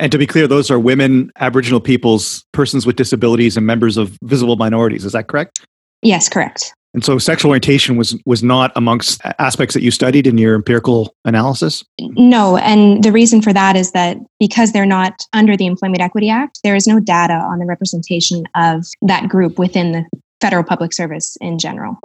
And 0.02 0.12
to 0.12 0.18
be 0.18 0.28
clear, 0.28 0.48
those 0.48 0.70
are 0.70 0.80
women, 0.80 1.32
Aboriginal 1.40 1.80
peoples, 1.80 2.44
persons 2.52 2.86
with 2.86 2.96
disabilities, 2.96 3.58
and 3.58 3.66
members 3.66 3.98
of 3.98 4.18
visible 4.24 4.56
minorities. 4.56 5.06
Is 5.06 5.14
that 5.14 5.28
correct? 5.28 5.66
Yes, 6.02 6.30
correct. 6.30 6.74
And 6.94 7.04
so 7.04 7.18
sexual 7.18 7.50
orientation 7.50 7.98
was 7.98 8.18
was 8.26 8.42
not 8.42 8.72
amongst 8.78 9.20
aspects 9.38 9.74
that 9.74 9.82
you 9.82 9.92
studied 9.92 10.26
in 10.26 10.38
your 10.38 10.56
empirical 10.56 11.14
analysis? 11.26 11.84
No, 12.00 12.56
and 12.56 13.04
the 13.04 13.12
reason 13.12 13.42
for 13.42 13.52
that 13.52 13.76
is 13.76 13.92
that 13.92 14.18
because 14.40 14.72
they're 14.72 14.86
not 14.86 15.22
under 15.34 15.58
the 15.58 15.66
Employment 15.66 16.02
Equity 16.02 16.30
Act, 16.30 16.62
there 16.64 16.74
is 16.74 16.88
no 16.88 17.02
data 17.02 17.34
on 17.34 17.60
the 17.60 17.66
representation 17.66 18.46
of 18.56 18.86
that 19.02 19.28
group 19.28 19.60
within 19.60 19.92
the 19.92 20.06
federal 20.40 20.64
public 20.64 20.94
service 20.94 21.38
in 21.42 21.60
general. 21.60 22.00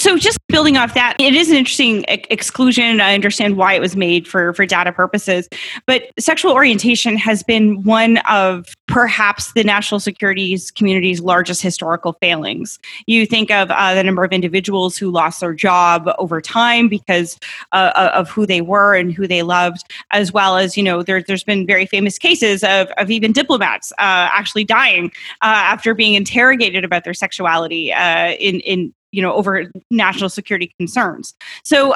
So, 0.00 0.16
just 0.16 0.38
building 0.48 0.78
off 0.78 0.94
that, 0.94 1.14
it 1.18 1.34
is 1.34 1.50
an 1.50 1.58
interesting 1.58 2.08
ex- 2.08 2.26
exclusion. 2.30 3.02
I 3.02 3.12
understand 3.12 3.58
why 3.58 3.74
it 3.74 3.80
was 3.80 3.96
made 3.96 4.26
for 4.26 4.54
for 4.54 4.64
data 4.64 4.92
purposes, 4.92 5.46
but 5.84 6.04
sexual 6.18 6.52
orientation 6.52 7.18
has 7.18 7.42
been 7.42 7.82
one 7.82 8.16
of 8.26 8.74
perhaps 8.88 9.52
the 9.52 9.62
national 9.62 10.00
securities 10.00 10.70
community's 10.70 11.20
largest 11.20 11.60
historical 11.60 12.14
failings. 12.14 12.78
You 13.06 13.26
think 13.26 13.50
of 13.50 13.70
uh, 13.70 13.94
the 13.94 14.02
number 14.02 14.24
of 14.24 14.32
individuals 14.32 14.96
who 14.96 15.10
lost 15.10 15.40
their 15.40 15.52
job 15.52 16.08
over 16.16 16.40
time 16.40 16.88
because 16.88 17.38
uh, 17.72 17.92
uh 17.94 18.12
of 18.14 18.30
who 18.30 18.46
they 18.46 18.62
were 18.62 18.94
and 18.94 19.12
who 19.12 19.26
they 19.26 19.42
loved, 19.42 19.84
as 20.12 20.32
well 20.32 20.56
as 20.56 20.78
you 20.78 20.82
know 20.82 21.02
there, 21.02 21.22
has 21.28 21.44
been 21.44 21.66
very 21.66 21.84
famous 21.84 22.16
cases 22.18 22.64
of 22.64 22.88
of 22.96 23.10
even 23.10 23.32
diplomats 23.32 23.92
uh, 23.98 24.32
actually 24.32 24.64
dying 24.64 25.12
uh, 25.42 25.60
after 25.60 25.92
being 25.92 26.14
interrogated 26.14 26.86
about 26.86 27.04
their 27.04 27.12
sexuality 27.12 27.92
uh, 27.92 28.30
in 28.40 28.60
in 28.60 28.94
you 29.12 29.22
know 29.22 29.32
over 29.34 29.70
national 29.90 30.28
security 30.28 30.74
concerns. 30.78 31.34
So 31.64 31.94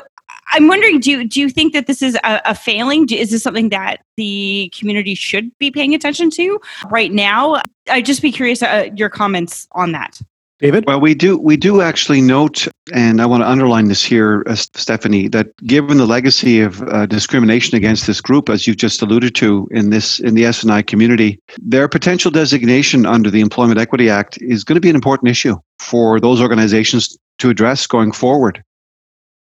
i'm 0.52 0.68
wondering 0.68 1.00
do 1.00 1.11
you, 1.11 1.28
do 1.28 1.38
you 1.38 1.49
think 1.50 1.73
that 1.75 1.87
this 1.87 2.02
is 2.02 2.16
a, 2.25 2.40
a 2.44 2.54
failing? 2.54 3.09
Is 3.11 3.30
this 3.30 3.42
something 3.42 3.68
that 3.71 4.02
the 4.16 4.73
community 4.76 5.14
should 5.14 5.56
be 5.59 5.71
paying 5.71 5.94
attention 5.94 6.30
to 6.30 6.61
right 6.90 7.12
now? 7.12 7.62
I'd 7.90 8.06
just 8.06 8.23
be 8.23 8.33
curious 8.33 8.62
uh, 8.62 8.88
your 8.94 9.11
comments 9.11 9.68
on 9.73 9.92
that 9.92 10.21
David? 10.61 10.84
Well, 10.87 11.00
we 11.00 11.14
do 11.14 11.37
we 11.37 11.56
do 11.56 11.80
actually 11.80 12.20
note, 12.20 12.68
and 12.92 13.20
I 13.20 13.26
want 13.26 13.42
to 13.42 13.49
underline 13.49 13.88
this 13.88 14.04
here, 14.04 14.44
uh, 14.46 14.54
Stephanie, 14.54 15.26
that 15.28 15.56
given 15.66 15.99
the 15.99 16.06
legacy 16.06 16.61
of 16.61 16.80
uh, 16.82 17.06
discrimination 17.06 17.76
against 17.76 18.06
this 18.06 18.20
group, 18.20 18.49
as 18.49 18.66
you've 18.66 18.76
just 18.76 19.02
alluded 19.02 19.34
to 19.37 19.66
in 19.73 19.90
this 19.90 20.20
in 20.20 20.34
the 20.34 20.44
S&I 20.44 20.82
community, 20.82 21.40
their 21.58 21.88
potential 21.88 22.30
designation 22.30 23.04
under 23.04 23.30
the 23.30 23.40
Employment 23.40 23.80
Equity 23.80 24.08
Act 24.08 24.38
is 24.40 24.62
going 24.62 24.76
to 24.76 24.80
be 24.80 24.90
an 24.90 24.94
important 24.94 25.28
issue 25.28 25.56
for 25.80 26.20
those 26.20 26.40
organizations 26.40 27.18
to 27.38 27.50
address 27.50 27.88
going 27.88 28.12
forward. 28.12 28.62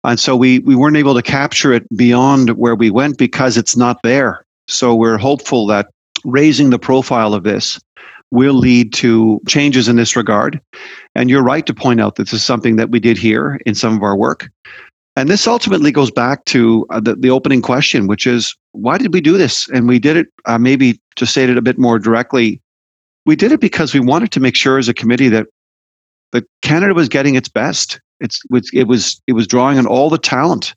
And 0.04 0.19
so 0.19 0.35
we 0.35 0.61
we 0.61 0.75
weren't 0.75 0.97
able 0.97 1.14
to 1.14 1.23
capture 1.23 1.75
it 1.75 1.85
beyond 1.95 2.50
where 2.57 2.75
we 2.75 2.90
went 2.90 3.19
because 3.19 3.59
it's 3.59 3.76
not 3.76 3.99
there. 4.02 4.47
So 4.66 4.95
we're 4.95 5.19
hopeful 5.19 5.66
that 5.66 5.88
raising 6.25 6.71
the 6.71 6.78
profile 6.78 7.35
of 7.35 7.42
this 7.42 7.78
will 8.33 8.54
lead 8.54 8.92
to 8.95 9.40
changes 9.47 9.88
in 9.88 9.97
this 9.97 10.16
regard. 10.16 10.61
And 11.14 11.28
you're 11.28 11.42
right 11.42 11.66
to 11.66 11.75
point 11.75 12.00
out 12.00 12.16
that 12.16 12.25
this 12.25 12.33
is 12.33 12.45
something 12.45 12.76
that 12.76 12.90
we 12.90 13.00
did 13.00 13.19
here 13.19 13.61
in 13.66 13.75
some 13.75 13.95
of 13.95 14.02
our 14.02 14.16
work. 14.16 14.50
And 15.14 15.28
this 15.28 15.47
ultimately 15.47 15.92
goes 15.92 16.11
back 16.11 16.45
to 16.47 16.87
uh, 16.88 17.00
the, 17.00 17.14
the 17.14 17.31
opening 17.31 17.61
question, 17.61 18.07
which 18.07 18.26
is 18.26 18.57
why 18.73 18.97
did 18.97 19.12
we 19.12 19.21
do 19.21 19.37
this? 19.37 19.69
And 19.69 19.87
we 19.87 19.99
did 19.99 20.16
it, 20.16 20.28
uh, 20.47 20.59
maybe 20.59 20.99
to 21.16 21.26
state 21.26 21.50
it 21.50 21.59
a 21.59 21.62
bit 21.62 21.78
more 21.78 21.99
directly, 21.99 22.61
we 23.26 23.37
did 23.37 23.52
it 23.52 23.61
because 23.61 23.92
we 23.92 24.00
wanted 24.00 24.33
to 24.33 24.40
make 24.40 24.57
sure 24.57 24.78
as 24.78 24.88
a 24.88 24.95
committee 24.95 25.28
that, 25.28 25.47
that 26.33 26.45
Canada 26.62 26.95
was 26.95 27.11
getting 27.11 27.35
its 27.35 27.49
best. 27.49 28.00
It's, 28.21 28.40
it, 28.73 28.88
was, 28.88 29.21
it 29.26 29.35
was 29.35 29.47
drawing 29.47 29.78
on 29.78 29.87
all 29.87 30.09
the 30.09 30.19
talent 30.19 30.75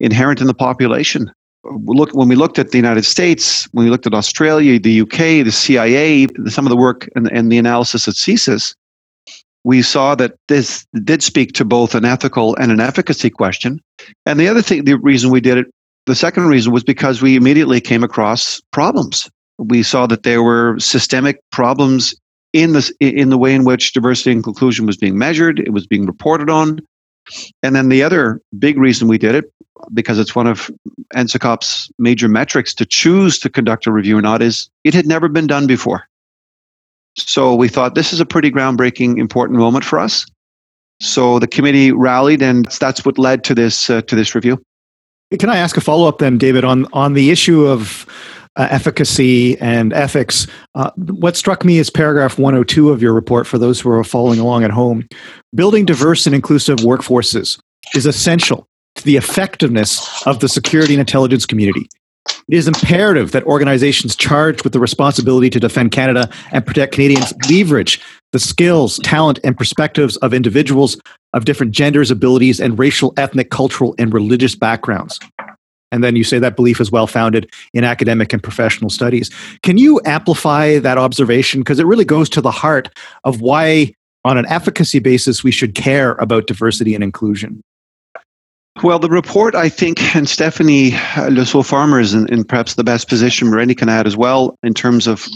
inherent 0.00 0.40
in 0.40 0.46
the 0.48 0.54
population 0.54 1.30
look 1.64 2.14
when 2.14 2.28
we 2.28 2.36
looked 2.36 2.58
at 2.58 2.70
the 2.70 2.78
United 2.78 3.04
States, 3.04 3.68
when 3.72 3.84
we 3.84 3.90
looked 3.90 4.06
at 4.06 4.14
Australia, 4.14 4.78
the 4.78 5.02
UK, 5.02 5.44
the 5.44 5.52
CIA, 5.52 6.26
some 6.46 6.66
of 6.66 6.70
the 6.70 6.76
work 6.76 7.08
and, 7.14 7.30
and 7.32 7.50
the 7.52 7.58
analysis 7.58 8.08
at 8.08 8.14
CSIS, 8.14 8.74
we 9.64 9.82
saw 9.82 10.14
that 10.14 10.36
this 10.48 10.86
did 11.04 11.22
speak 11.22 11.52
to 11.52 11.64
both 11.64 11.94
an 11.94 12.04
ethical 12.04 12.56
and 12.56 12.72
an 12.72 12.80
efficacy 12.80 13.30
question. 13.30 13.80
And 14.26 14.40
the 14.40 14.48
other 14.48 14.62
thing, 14.62 14.84
the 14.84 14.98
reason 14.98 15.30
we 15.30 15.40
did 15.40 15.58
it, 15.58 15.66
the 16.06 16.14
second 16.14 16.46
reason 16.46 16.72
was 16.72 16.82
because 16.82 17.20
we 17.20 17.36
immediately 17.36 17.80
came 17.80 18.02
across 18.02 18.60
problems. 18.72 19.30
We 19.58 19.82
saw 19.82 20.06
that 20.06 20.22
there 20.22 20.42
were 20.42 20.78
systemic 20.78 21.38
problems 21.50 22.14
in 22.52 22.72
the 22.72 22.92
in 23.00 23.28
the 23.28 23.38
way 23.38 23.54
in 23.54 23.64
which 23.64 23.92
diversity 23.92 24.32
and 24.32 24.44
inclusion 24.44 24.86
was 24.86 24.96
being 24.96 25.18
measured, 25.18 25.60
it 25.60 25.72
was 25.72 25.86
being 25.86 26.06
reported 26.06 26.50
on. 26.50 26.80
And 27.62 27.76
then 27.76 27.90
the 27.90 28.02
other 28.02 28.40
big 28.58 28.78
reason 28.78 29.06
we 29.06 29.18
did 29.18 29.34
it 29.34 29.52
because 29.94 30.18
it's 30.18 30.34
one 30.34 30.46
of 30.46 30.70
NSICOP's 31.14 31.90
major 31.98 32.28
metrics 32.28 32.74
to 32.74 32.86
choose 32.86 33.38
to 33.38 33.48
conduct 33.48 33.86
a 33.86 33.92
review 33.92 34.18
or 34.18 34.22
not, 34.22 34.42
is 34.42 34.68
it 34.84 34.94
had 34.94 35.06
never 35.06 35.28
been 35.28 35.46
done 35.46 35.66
before. 35.66 36.08
So 37.16 37.54
we 37.54 37.68
thought 37.68 37.94
this 37.94 38.12
is 38.12 38.20
a 38.20 38.26
pretty 38.26 38.50
groundbreaking, 38.50 39.18
important 39.18 39.58
moment 39.58 39.84
for 39.84 39.98
us. 39.98 40.24
So 41.00 41.38
the 41.38 41.46
committee 41.46 41.92
rallied, 41.92 42.42
and 42.42 42.66
that's 42.66 43.04
what 43.04 43.18
led 43.18 43.42
to 43.44 43.54
this 43.54 43.88
uh, 43.88 44.02
to 44.02 44.14
this 44.14 44.34
review. 44.34 44.62
Can 45.38 45.48
I 45.48 45.56
ask 45.56 45.76
a 45.76 45.80
follow 45.80 46.08
up 46.08 46.18
then, 46.18 46.38
David, 46.38 46.64
on 46.64 46.86
on 46.92 47.14
the 47.14 47.30
issue 47.30 47.66
of 47.66 48.06
uh, 48.56 48.68
efficacy 48.70 49.58
and 49.60 49.92
ethics? 49.92 50.46
Uh, 50.74 50.90
what 50.96 51.36
struck 51.36 51.64
me 51.64 51.78
is 51.78 51.88
paragraph 51.88 52.38
102 52.38 52.90
of 52.90 53.00
your 53.00 53.14
report. 53.14 53.46
For 53.46 53.56
those 53.56 53.80
who 53.80 53.90
are 53.90 54.04
following 54.04 54.38
along 54.38 54.64
at 54.64 54.70
home, 54.70 55.08
building 55.54 55.86
diverse 55.86 56.26
and 56.26 56.34
inclusive 56.34 56.78
workforces 56.78 57.58
is 57.94 58.04
essential 58.04 58.68
to 58.96 59.04
the 59.04 59.16
effectiveness 59.16 60.26
of 60.26 60.40
the 60.40 60.48
security 60.48 60.94
and 60.94 61.00
intelligence 61.00 61.46
community. 61.46 61.88
It 62.26 62.56
is 62.56 62.66
imperative 62.66 63.30
that 63.32 63.44
organizations 63.44 64.16
charged 64.16 64.64
with 64.64 64.72
the 64.72 64.80
responsibility 64.80 65.50
to 65.50 65.60
defend 65.60 65.92
Canada 65.92 66.28
and 66.50 66.66
protect 66.66 66.92
Canadians 66.92 67.32
leverage 67.48 68.00
the 68.32 68.38
skills, 68.38 68.98
talent, 69.04 69.38
and 69.44 69.56
perspectives 69.56 70.16
of 70.18 70.34
individuals 70.34 71.00
of 71.32 71.44
different 71.44 71.72
genders, 71.72 72.10
abilities, 72.10 72.60
and 72.60 72.78
racial, 72.78 73.14
ethnic, 73.16 73.50
cultural, 73.50 73.94
and 73.98 74.12
religious 74.12 74.54
backgrounds. 74.54 75.18
And 75.92 76.04
then 76.04 76.16
you 76.16 76.24
say 76.24 76.38
that 76.38 76.56
belief 76.56 76.80
is 76.80 76.92
well 76.92 77.06
founded 77.06 77.50
in 77.72 77.84
academic 77.84 78.32
and 78.32 78.42
professional 78.42 78.90
studies. 78.90 79.30
Can 79.62 79.78
you 79.78 80.00
amplify 80.04 80.78
that 80.78 80.98
observation? 80.98 81.60
Because 81.60 81.80
it 81.80 81.86
really 81.86 82.04
goes 82.04 82.28
to 82.30 82.40
the 82.40 82.50
heart 82.50 82.88
of 83.24 83.40
why, 83.40 83.92
on 84.24 84.38
an 84.38 84.46
efficacy 84.46 84.98
basis, 84.98 85.42
we 85.42 85.50
should 85.50 85.74
care 85.74 86.12
about 86.14 86.46
diversity 86.46 86.94
and 86.94 87.02
inclusion. 87.02 87.62
Well, 88.82 88.98
the 88.98 89.10
report, 89.10 89.54
I 89.54 89.68
think, 89.68 90.14
and 90.14 90.28
Stephanie 90.28 90.94
uh, 90.94 91.28
LeSaux-Farmer 91.28 92.00
is 92.00 92.14
in, 92.14 92.32
in, 92.32 92.44
perhaps 92.44 92.74
the 92.74 92.84
best 92.84 93.08
position, 93.08 93.50
Rennie 93.50 93.74
can 93.74 93.88
add 93.88 94.06
as 94.06 94.16
well, 94.16 94.56
in 94.62 94.74
terms 94.74 95.06
of 95.06 95.28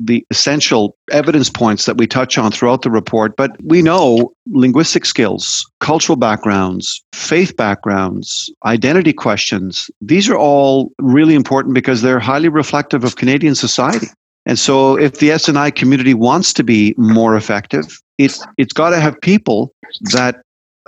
the 0.00 0.26
essential 0.30 0.96
evidence 1.10 1.50
points 1.50 1.84
that 1.84 1.98
we 1.98 2.06
touch 2.06 2.38
on 2.38 2.50
throughout 2.50 2.82
the 2.82 2.90
report. 2.90 3.36
But 3.36 3.52
we 3.62 3.82
know 3.82 4.32
linguistic 4.46 5.04
skills, 5.04 5.70
cultural 5.80 6.16
backgrounds, 6.16 7.04
faith 7.14 7.54
backgrounds, 7.56 8.50
identity 8.64 9.12
questions, 9.12 9.90
these 10.00 10.28
are 10.28 10.36
all 10.36 10.90
really 10.98 11.34
important 11.34 11.74
because 11.74 12.02
they're 12.02 12.18
highly 12.18 12.48
reflective 12.48 13.04
of 13.04 13.16
Canadian 13.16 13.54
society. 13.54 14.08
And 14.46 14.58
so 14.58 14.98
if 14.98 15.18
the 15.18 15.30
S&I 15.30 15.70
community 15.70 16.14
wants 16.14 16.54
to 16.54 16.64
be 16.64 16.94
more 16.96 17.36
effective, 17.36 18.00
it, 18.16 18.36
it's 18.56 18.72
got 18.72 18.90
to 18.90 18.98
have 18.98 19.20
people 19.20 19.74
that 20.12 20.40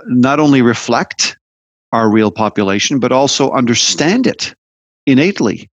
not 0.07 0.39
only 0.39 0.63
reflect 0.63 1.37
our 1.91 2.09
real 2.09 2.31
population, 2.31 2.99
but 2.99 3.11
also 3.11 3.51
understand 3.51 4.27
it 4.27 4.53
innately, 5.05 5.69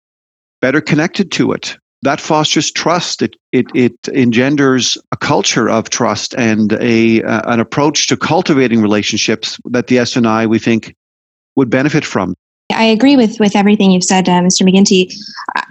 better 0.61 0.81
connected 0.81 1.31
to 1.33 1.51
it. 1.51 1.77
That 2.01 2.21
fosters 2.21 2.71
trust. 2.71 3.21
It, 3.21 3.35
it, 3.51 3.65
it 3.75 3.93
engenders 4.13 4.97
a 5.11 5.17
culture 5.17 5.69
of 5.69 5.89
trust 5.89 6.33
and 6.37 6.73
a, 6.73 7.21
uh, 7.23 7.51
an 7.51 7.59
approach 7.59 8.07
to 8.07 8.17
cultivating 8.17 8.81
relationships 8.81 9.59
that 9.65 9.87
the 9.87 9.97
S&I, 9.97 10.45
we 10.45 10.59
think, 10.59 10.95
would 11.55 11.69
benefit 11.69 12.05
from. 12.05 12.35
I 12.73 12.85
agree 12.85 13.17
with, 13.17 13.39
with 13.39 13.55
everything 13.55 13.91
you've 13.91 14.03
said, 14.03 14.29
uh, 14.29 14.39
Mr. 14.41 14.61
McGuinty. 14.61 15.13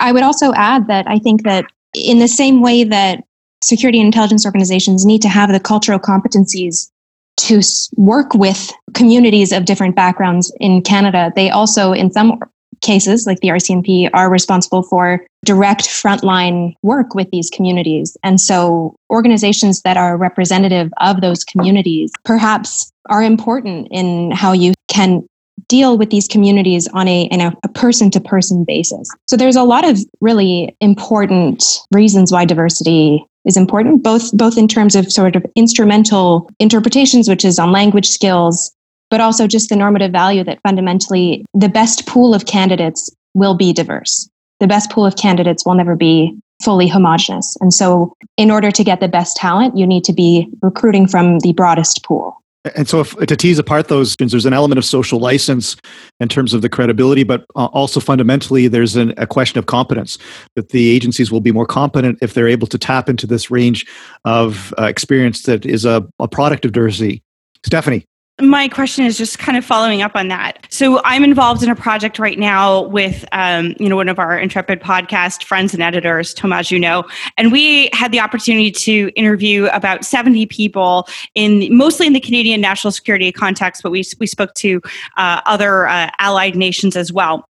I 0.00 0.12
would 0.12 0.22
also 0.22 0.52
add 0.54 0.86
that 0.88 1.06
I 1.08 1.18
think 1.18 1.44
that 1.44 1.66
in 1.94 2.18
the 2.18 2.28
same 2.28 2.60
way 2.60 2.84
that 2.84 3.24
security 3.62 3.98
and 3.98 4.06
intelligence 4.06 4.44
organizations 4.44 5.06
need 5.06 5.22
to 5.22 5.28
have 5.28 5.50
the 5.50 5.60
cultural 5.60 5.98
competencies 5.98 6.90
to 7.38 7.60
work 7.96 8.34
with 8.34 8.72
communities 8.94 9.52
of 9.52 9.64
different 9.64 9.96
backgrounds 9.96 10.52
in 10.60 10.82
Canada. 10.82 11.32
They 11.34 11.50
also, 11.50 11.92
in 11.92 12.10
some 12.10 12.38
cases, 12.80 13.26
like 13.26 13.40
the 13.40 13.48
RCMP, 13.48 14.10
are 14.12 14.30
responsible 14.30 14.82
for 14.82 15.24
direct 15.44 15.82
frontline 15.82 16.74
work 16.82 17.14
with 17.14 17.30
these 17.30 17.50
communities. 17.50 18.16
And 18.22 18.40
so 18.40 18.94
organizations 19.10 19.82
that 19.82 19.96
are 19.96 20.16
representative 20.16 20.92
of 21.00 21.20
those 21.20 21.44
communities 21.44 22.10
perhaps 22.24 22.90
are 23.08 23.22
important 23.22 23.88
in 23.90 24.30
how 24.32 24.52
you 24.52 24.74
can 24.88 25.26
deal 25.68 25.98
with 25.98 26.10
these 26.10 26.28
communities 26.28 26.88
on 26.88 27.08
a, 27.08 27.22
in 27.24 27.40
a 27.40 27.52
person 27.74 28.10
to 28.10 28.20
person 28.20 28.64
basis. 28.64 29.08
So 29.26 29.36
there's 29.36 29.56
a 29.56 29.64
lot 29.64 29.86
of 29.86 29.98
really 30.20 30.74
important 30.80 31.80
reasons 31.92 32.32
why 32.32 32.44
diversity 32.44 33.24
is 33.48 33.56
important, 33.56 34.02
both 34.04 34.30
both 34.36 34.56
in 34.56 34.68
terms 34.68 34.94
of 34.94 35.10
sort 35.10 35.34
of 35.34 35.44
instrumental 35.56 36.48
interpretations, 36.60 37.28
which 37.28 37.44
is 37.44 37.58
on 37.58 37.72
language 37.72 38.06
skills, 38.06 38.70
but 39.10 39.20
also 39.20 39.46
just 39.46 39.70
the 39.70 39.76
normative 39.76 40.12
value 40.12 40.44
that 40.44 40.60
fundamentally 40.62 41.44
the 41.54 41.68
best 41.68 42.06
pool 42.06 42.34
of 42.34 42.46
candidates 42.46 43.10
will 43.34 43.54
be 43.54 43.72
diverse. 43.72 44.28
The 44.60 44.66
best 44.66 44.90
pool 44.90 45.06
of 45.06 45.16
candidates 45.16 45.64
will 45.64 45.74
never 45.74 45.96
be 45.96 46.36
fully 46.62 46.88
homogenous. 46.88 47.56
And 47.60 47.72
so, 47.72 48.12
in 48.36 48.50
order 48.50 48.70
to 48.70 48.84
get 48.84 49.00
the 49.00 49.08
best 49.08 49.36
talent, 49.36 49.76
you 49.76 49.86
need 49.86 50.04
to 50.04 50.12
be 50.12 50.48
recruiting 50.62 51.08
from 51.08 51.38
the 51.40 51.52
broadest 51.52 52.04
pool. 52.04 52.36
And 52.76 52.88
so, 52.88 53.00
if, 53.00 53.16
to 53.16 53.36
tease 53.36 53.58
apart 53.58 53.88
those, 53.88 54.16
there's 54.16 54.46
an 54.46 54.52
element 54.52 54.78
of 54.78 54.84
social 54.84 55.18
license 55.18 55.76
in 56.20 56.28
terms 56.28 56.54
of 56.54 56.62
the 56.62 56.68
credibility, 56.68 57.24
but 57.24 57.44
uh, 57.56 57.66
also 57.66 58.00
fundamentally, 58.00 58.68
there's 58.68 58.96
an, 58.96 59.14
a 59.16 59.26
question 59.26 59.58
of 59.58 59.66
competence 59.66 60.18
that 60.56 60.70
the 60.70 60.90
agencies 60.90 61.30
will 61.30 61.40
be 61.40 61.52
more 61.52 61.66
competent 61.66 62.18
if 62.22 62.34
they're 62.34 62.48
able 62.48 62.66
to 62.66 62.78
tap 62.78 63.08
into 63.08 63.26
this 63.26 63.50
range 63.50 63.86
of 64.24 64.74
uh, 64.78 64.84
experience 64.84 65.42
that 65.42 65.66
is 65.66 65.84
a, 65.84 66.06
a 66.18 66.28
product 66.28 66.64
of 66.64 66.72
diversity. 66.72 67.22
Stephanie. 67.64 68.07
My 68.40 68.68
question 68.68 69.04
is 69.04 69.18
just 69.18 69.40
kind 69.40 69.58
of 69.58 69.64
following 69.64 70.00
up 70.00 70.12
on 70.14 70.28
that. 70.28 70.64
So 70.70 71.00
I'm 71.04 71.24
involved 71.24 71.64
in 71.64 71.70
a 71.70 71.74
project 71.74 72.20
right 72.20 72.38
now 72.38 72.82
with, 72.82 73.24
um, 73.32 73.74
you 73.80 73.88
know, 73.88 73.96
one 73.96 74.08
of 74.08 74.20
our 74.20 74.38
intrepid 74.38 74.80
podcast 74.80 75.42
friends 75.42 75.74
and 75.74 75.82
editors, 75.82 76.34
Thomas 76.34 76.68
Juneau, 76.68 77.02
and 77.36 77.50
we 77.50 77.90
had 77.92 78.12
the 78.12 78.20
opportunity 78.20 78.70
to 78.70 79.10
interview 79.16 79.66
about 79.66 80.04
70 80.04 80.46
people 80.46 81.08
in 81.34 81.76
mostly 81.76 82.06
in 82.06 82.12
the 82.12 82.20
Canadian 82.20 82.60
national 82.60 82.92
security 82.92 83.32
context, 83.32 83.82
but 83.82 83.90
we 83.90 84.04
we 84.20 84.26
spoke 84.28 84.54
to 84.54 84.80
uh, 85.16 85.40
other 85.44 85.88
uh, 85.88 86.10
allied 86.20 86.54
nations 86.54 86.96
as 86.96 87.12
well. 87.12 87.47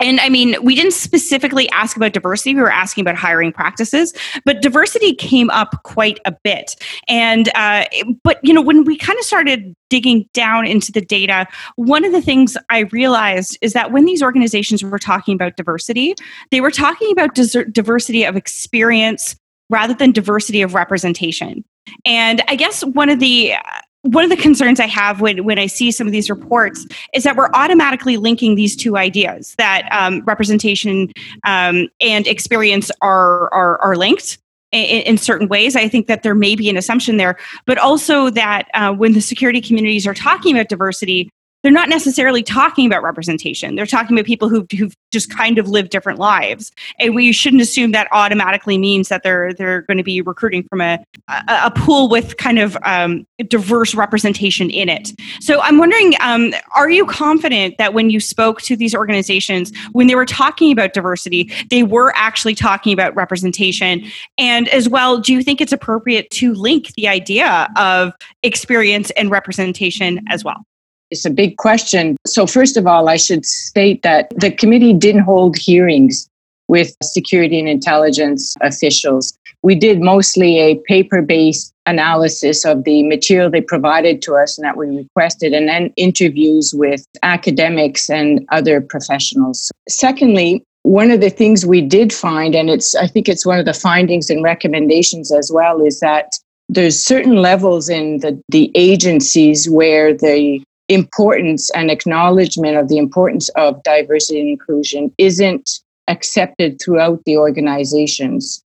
And 0.00 0.20
I 0.20 0.28
mean, 0.28 0.56
we 0.62 0.74
didn't 0.74 0.92
specifically 0.92 1.68
ask 1.70 1.96
about 1.96 2.12
diversity. 2.12 2.54
We 2.54 2.62
were 2.62 2.72
asking 2.72 3.02
about 3.02 3.16
hiring 3.16 3.52
practices, 3.52 4.14
but 4.44 4.62
diversity 4.62 5.14
came 5.14 5.50
up 5.50 5.82
quite 5.84 6.18
a 6.24 6.32
bit. 6.42 6.74
And, 7.08 7.50
uh, 7.54 7.84
but, 8.24 8.38
you 8.42 8.52
know, 8.52 8.62
when 8.62 8.84
we 8.84 8.96
kind 8.96 9.18
of 9.18 9.24
started 9.24 9.74
digging 9.90 10.28
down 10.32 10.66
into 10.66 10.92
the 10.92 11.00
data, 11.00 11.46
one 11.76 12.04
of 12.04 12.12
the 12.12 12.22
things 12.22 12.56
I 12.70 12.80
realized 12.92 13.58
is 13.60 13.72
that 13.74 13.92
when 13.92 14.04
these 14.04 14.22
organizations 14.22 14.82
were 14.82 14.98
talking 14.98 15.34
about 15.34 15.56
diversity, 15.56 16.14
they 16.50 16.60
were 16.60 16.70
talking 16.70 17.12
about 17.12 17.34
diversity 17.34 18.24
of 18.24 18.36
experience 18.36 19.36
rather 19.68 19.94
than 19.94 20.12
diversity 20.12 20.62
of 20.62 20.74
representation. 20.74 21.64
And 22.04 22.42
I 22.48 22.56
guess 22.56 22.84
one 22.84 23.08
of 23.08 23.20
the 23.20 23.54
one 24.02 24.24
of 24.24 24.30
the 24.30 24.36
concerns 24.36 24.80
I 24.80 24.86
have 24.86 25.20
when, 25.20 25.44
when 25.44 25.58
I 25.58 25.66
see 25.66 25.90
some 25.90 26.06
of 26.06 26.12
these 26.12 26.30
reports 26.30 26.86
is 27.12 27.24
that 27.24 27.36
we're 27.36 27.50
automatically 27.52 28.16
linking 28.16 28.54
these 28.54 28.74
two 28.74 28.96
ideas 28.96 29.54
that 29.58 29.88
um, 29.92 30.22
representation 30.24 31.12
um, 31.46 31.88
and 32.00 32.26
experience 32.26 32.90
are, 33.02 33.52
are, 33.52 33.78
are 33.80 33.96
linked. 33.96 34.38
In, 34.72 35.02
in, 35.02 35.18
certain 35.18 35.48
ways. 35.48 35.74
I 35.74 35.88
think 35.88 36.06
that 36.06 36.22
there 36.22 36.36
may 36.36 36.54
be 36.54 36.70
an 36.70 36.76
assumption 36.76 37.16
there, 37.16 37.36
but 37.66 37.76
also 37.76 38.30
that 38.30 38.68
uh, 38.72 38.92
when 38.94 39.14
the 39.14 39.20
security 39.20 39.60
communities 39.60 40.06
are 40.06 40.14
talking 40.14 40.54
about 40.54 40.68
diversity, 40.68 41.28
they're 41.62 41.72
not 41.72 41.88
necessarily 41.88 42.42
talking 42.42 42.86
about 42.86 43.02
representation. 43.02 43.74
They're 43.74 43.86
talking 43.86 44.16
about 44.16 44.26
people 44.26 44.48
who've, 44.48 44.66
who've 44.76 44.96
just 45.12 45.34
kind 45.34 45.58
of 45.58 45.68
lived 45.68 45.90
different 45.90 46.18
lives. 46.18 46.72
And 46.98 47.14
we 47.14 47.32
shouldn't 47.32 47.60
assume 47.60 47.92
that 47.92 48.08
automatically 48.12 48.78
means 48.78 49.08
that 49.08 49.22
they're, 49.22 49.52
they're 49.52 49.82
going 49.82 49.98
to 49.98 50.04
be 50.04 50.20
recruiting 50.20 50.64
from 50.68 50.80
a, 50.80 50.98
a, 51.28 51.70
pool 51.70 52.08
with 52.08 52.36
kind 52.36 52.58
of 52.58 52.76
um, 52.82 53.26
diverse 53.48 53.94
representation 53.94 54.70
in 54.70 54.88
it. 54.88 55.12
So 55.40 55.60
I'm 55.60 55.78
wondering, 55.78 56.14
um, 56.20 56.52
are 56.74 56.90
you 56.90 57.06
confident 57.06 57.76
that 57.78 57.94
when 57.94 58.10
you 58.10 58.20
spoke 58.20 58.62
to 58.62 58.76
these 58.76 58.94
organizations, 58.94 59.72
when 59.92 60.06
they 60.06 60.14
were 60.14 60.26
talking 60.26 60.72
about 60.72 60.92
diversity, 60.92 61.52
they 61.70 61.82
were 61.82 62.12
actually 62.16 62.54
talking 62.54 62.92
about 62.92 63.14
representation? 63.14 64.04
And 64.38 64.68
as 64.68 64.88
well, 64.88 65.18
do 65.18 65.32
you 65.32 65.42
think 65.42 65.60
it's 65.60 65.72
appropriate 65.72 66.30
to 66.30 66.54
link 66.54 66.94
the 66.94 67.08
idea 67.08 67.68
of 67.76 68.14
experience 68.42 69.10
and 69.12 69.30
representation 69.30 70.24
as 70.28 70.44
well? 70.44 70.64
It's 71.10 71.24
a 71.24 71.30
big 71.30 71.56
question. 71.56 72.16
So, 72.26 72.46
first 72.46 72.76
of 72.76 72.86
all, 72.86 73.08
I 73.08 73.16
should 73.16 73.44
state 73.44 74.02
that 74.02 74.30
the 74.36 74.50
committee 74.50 74.92
didn't 74.92 75.22
hold 75.22 75.56
hearings 75.56 76.28
with 76.68 76.94
security 77.02 77.58
and 77.58 77.68
intelligence 77.68 78.54
officials. 78.60 79.36
We 79.62 79.74
did 79.74 80.00
mostly 80.00 80.58
a 80.60 80.76
paper 80.86 81.20
based 81.20 81.72
analysis 81.86 82.64
of 82.64 82.84
the 82.84 83.02
material 83.02 83.50
they 83.50 83.60
provided 83.60 84.22
to 84.22 84.36
us 84.36 84.56
and 84.56 84.64
that 84.64 84.76
we 84.76 84.86
requested, 84.86 85.52
and 85.52 85.68
then 85.68 85.92
interviews 85.96 86.72
with 86.72 87.04
academics 87.24 88.08
and 88.08 88.46
other 88.50 88.80
professionals. 88.80 89.72
Secondly, 89.88 90.62
one 90.82 91.10
of 91.10 91.20
the 91.20 91.28
things 91.30 91.66
we 91.66 91.82
did 91.82 92.12
find, 92.12 92.54
and 92.54 92.70
it's 92.70 92.94
I 92.94 93.08
think 93.08 93.28
it's 93.28 93.44
one 93.44 93.58
of 93.58 93.66
the 93.66 93.74
findings 93.74 94.30
and 94.30 94.44
recommendations 94.44 95.32
as 95.32 95.50
well, 95.52 95.84
is 95.84 95.98
that 96.00 96.38
there's 96.68 97.04
certain 97.04 97.36
levels 97.36 97.88
in 97.88 98.18
the, 98.20 98.40
the 98.48 98.70
agencies 98.76 99.68
where 99.68 100.14
the 100.14 100.62
importance 100.90 101.70
and 101.70 101.90
acknowledgement 101.90 102.76
of 102.76 102.88
the 102.88 102.98
importance 102.98 103.48
of 103.50 103.80
diversity 103.84 104.40
and 104.40 104.48
inclusion 104.48 105.14
isn't 105.18 105.80
accepted 106.08 106.80
throughout 106.82 107.22
the 107.24 107.36
organizations 107.36 108.62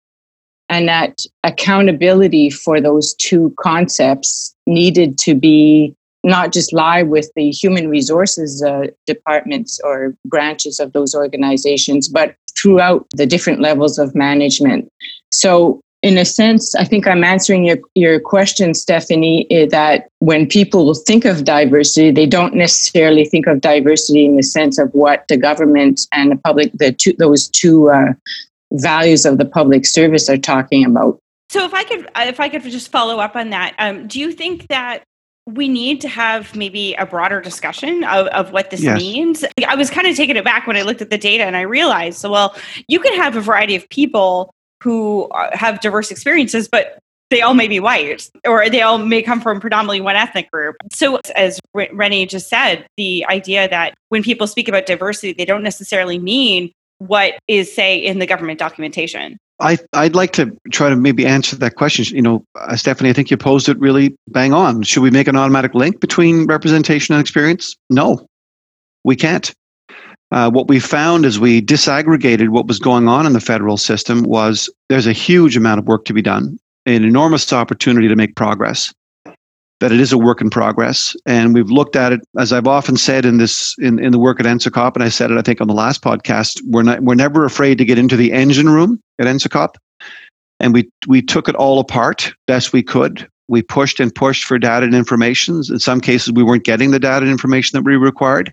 and 0.70 0.88
that 0.88 1.18
accountability 1.44 2.48
for 2.48 2.80
those 2.80 3.14
two 3.16 3.54
concepts 3.60 4.54
needed 4.66 5.18
to 5.18 5.34
be 5.34 5.94
not 6.22 6.50
just 6.50 6.72
lie 6.72 7.02
with 7.02 7.30
the 7.36 7.50
human 7.50 7.88
resources 7.90 8.62
uh, 8.62 8.86
departments 9.06 9.78
or 9.84 10.16
branches 10.24 10.80
of 10.80 10.94
those 10.94 11.14
organizations 11.14 12.08
but 12.08 12.34
throughout 12.56 13.06
the 13.14 13.26
different 13.26 13.60
levels 13.60 13.98
of 13.98 14.14
management. 14.14 14.90
So 15.30 15.82
in 16.04 16.18
a 16.18 16.24
sense, 16.26 16.74
I 16.74 16.84
think 16.84 17.06
I'm 17.06 17.24
answering 17.24 17.64
your, 17.64 17.78
your 17.94 18.20
question, 18.20 18.74
Stephanie, 18.74 19.46
eh, 19.50 19.64
that 19.70 20.10
when 20.18 20.46
people 20.46 20.92
think 20.92 21.24
of 21.24 21.44
diversity, 21.44 22.10
they 22.10 22.26
don't 22.26 22.54
necessarily 22.54 23.24
think 23.24 23.46
of 23.46 23.62
diversity 23.62 24.26
in 24.26 24.36
the 24.36 24.42
sense 24.42 24.76
of 24.78 24.90
what 24.92 25.24
the 25.28 25.38
government 25.38 26.02
and 26.12 26.30
the 26.30 26.36
public, 26.36 26.70
the 26.74 26.92
two, 26.92 27.14
those 27.14 27.48
two 27.48 27.88
uh, 27.88 28.12
values 28.72 29.24
of 29.24 29.38
the 29.38 29.46
public 29.46 29.86
service 29.86 30.28
are 30.28 30.36
talking 30.36 30.84
about. 30.84 31.18
So, 31.48 31.64
if 31.64 31.72
I 31.72 31.84
could, 31.84 32.04
uh, 32.14 32.26
if 32.26 32.38
I 32.38 32.50
could 32.50 32.62
just 32.64 32.90
follow 32.92 33.18
up 33.18 33.34
on 33.34 33.48
that, 33.50 33.74
um, 33.78 34.06
do 34.06 34.20
you 34.20 34.30
think 34.30 34.68
that 34.68 35.04
we 35.46 35.68
need 35.68 36.02
to 36.02 36.08
have 36.08 36.54
maybe 36.54 36.94
a 36.94 37.06
broader 37.06 37.40
discussion 37.40 38.04
of, 38.04 38.26
of 38.28 38.52
what 38.52 38.70
this 38.70 38.80
yes. 38.80 38.98
means. 38.98 39.44
I 39.66 39.74
was 39.74 39.90
kind 39.90 40.06
of 40.06 40.16
taken 40.16 40.38
aback 40.38 40.66
when 40.66 40.78
I 40.78 40.82
looked 40.82 41.02
at 41.02 41.10
the 41.10 41.18
data 41.18 41.44
and 41.44 41.54
I 41.54 41.60
realized, 41.62 42.18
so 42.18 42.30
well, 42.30 42.56
you 42.88 42.98
can 42.98 43.14
have 43.20 43.36
a 43.36 43.42
variety 43.42 43.76
of 43.76 43.86
people 43.90 44.54
who 44.84 45.30
have 45.52 45.80
diverse 45.80 46.10
experiences, 46.10 46.68
but 46.68 46.98
they 47.30 47.40
all 47.40 47.54
may 47.54 47.66
be 47.66 47.80
white 47.80 48.30
or 48.46 48.68
they 48.68 48.82
all 48.82 48.98
may 48.98 49.22
come 49.22 49.40
from 49.40 49.58
predominantly 49.58 50.02
one 50.02 50.14
ethnic 50.14 50.50
group. 50.50 50.76
So, 50.92 51.18
as 51.34 51.58
Rennie 51.72 52.26
just 52.26 52.48
said, 52.48 52.86
the 52.98 53.24
idea 53.26 53.66
that 53.68 53.94
when 54.10 54.22
people 54.22 54.46
speak 54.46 54.68
about 54.68 54.84
diversity, 54.84 55.32
they 55.32 55.46
don't 55.46 55.62
necessarily 55.62 56.18
mean 56.18 56.70
what 56.98 57.34
is, 57.48 57.74
say, 57.74 57.96
in 57.96 58.18
the 58.18 58.26
government 58.26 58.58
documentation. 58.58 59.38
I, 59.60 59.78
I'd 59.94 60.14
like 60.14 60.32
to 60.34 60.56
try 60.70 60.90
to 60.90 60.96
maybe 60.96 61.26
answer 61.26 61.56
that 61.56 61.76
question. 61.76 62.04
You 62.14 62.22
know, 62.22 62.44
uh, 62.56 62.76
Stephanie, 62.76 63.08
I 63.08 63.14
think 63.14 63.30
you 63.30 63.36
posed 63.36 63.68
it 63.68 63.78
really 63.78 64.14
bang 64.28 64.52
on. 64.52 64.82
Should 64.82 65.02
we 65.02 65.10
make 65.10 65.28
an 65.28 65.36
automatic 65.36 65.74
link 65.74 66.00
between 66.00 66.46
representation 66.46 67.14
and 67.14 67.22
experience? 67.22 67.74
No, 67.88 68.26
we 69.04 69.16
can't. 69.16 69.52
Uh, 70.34 70.50
what 70.50 70.66
we 70.66 70.80
found 70.80 71.24
as 71.24 71.38
we 71.38 71.62
disaggregated 71.62 72.48
what 72.48 72.66
was 72.66 72.80
going 72.80 73.06
on 73.06 73.24
in 73.24 73.34
the 73.34 73.40
federal 73.40 73.76
system 73.76 74.24
was 74.24 74.68
there's 74.88 75.06
a 75.06 75.12
huge 75.12 75.56
amount 75.56 75.78
of 75.78 75.86
work 75.86 76.04
to 76.04 76.12
be 76.12 76.20
done, 76.20 76.58
an 76.86 77.04
enormous 77.04 77.52
opportunity 77.52 78.08
to 78.08 78.16
make 78.16 78.34
progress. 78.34 78.92
That 79.78 79.92
it 79.92 80.00
is 80.00 80.12
a 80.12 80.18
work 80.18 80.40
in 80.40 80.50
progress, 80.50 81.14
and 81.24 81.54
we've 81.54 81.70
looked 81.70 81.94
at 81.94 82.12
it 82.12 82.20
as 82.36 82.52
I've 82.52 82.66
often 82.66 82.96
said 82.96 83.24
in 83.24 83.38
this 83.38 83.76
in, 83.78 84.00
in 84.00 84.10
the 84.10 84.18
work 84.18 84.40
at 84.40 84.46
NSICOP, 84.46 84.94
and 84.94 85.04
I 85.04 85.08
said 85.08 85.30
it 85.30 85.38
I 85.38 85.42
think 85.42 85.60
on 85.60 85.68
the 85.68 85.74
last 85.74 86.02
podcast. 86.02 86.60
We're 86.64 86.82
not 86.82 87.02
we're 87.02 87.14
never 87.14 87.44
afraid 87.44 87.78
to 87.78 87.84
get 87.84 87.98
into 87.98 88.16
the 88.16 88.32
engine 88.32 88.68
room 88.68 89.00
at 89.20 89.26
NSICOP, 89.26 89.74
and 90.58 90.74
we 90.74 90.90
we 91.06 91.22
took 91.22 91.48
it 91.48 91.54
all 91.54 91.78
apart 91.78 92.32
best 92.48 92.72
we 92.72 92.82
could. 92.82 93.28
We 93.46 93.62
pushed 93.62 94.00
and 94.00 94.12
pushed 94.12 94.44
for 94.44 94.58
data 94.58 94.84
and 94.84 94.94
information. 94.96 95.62
In 95.68 95.78
some 95.78 96.00
cases, 96.00 96.32
we 96.32 96.42
weren't 96.42 96.64
getting 96.64 96.90
the 96.90 96.98
data 96.98 97.22
and 97.22 97.30
information 97.30 97.76
that 97.76 97.84
we 97.84 97.94
required. 97.94 98.52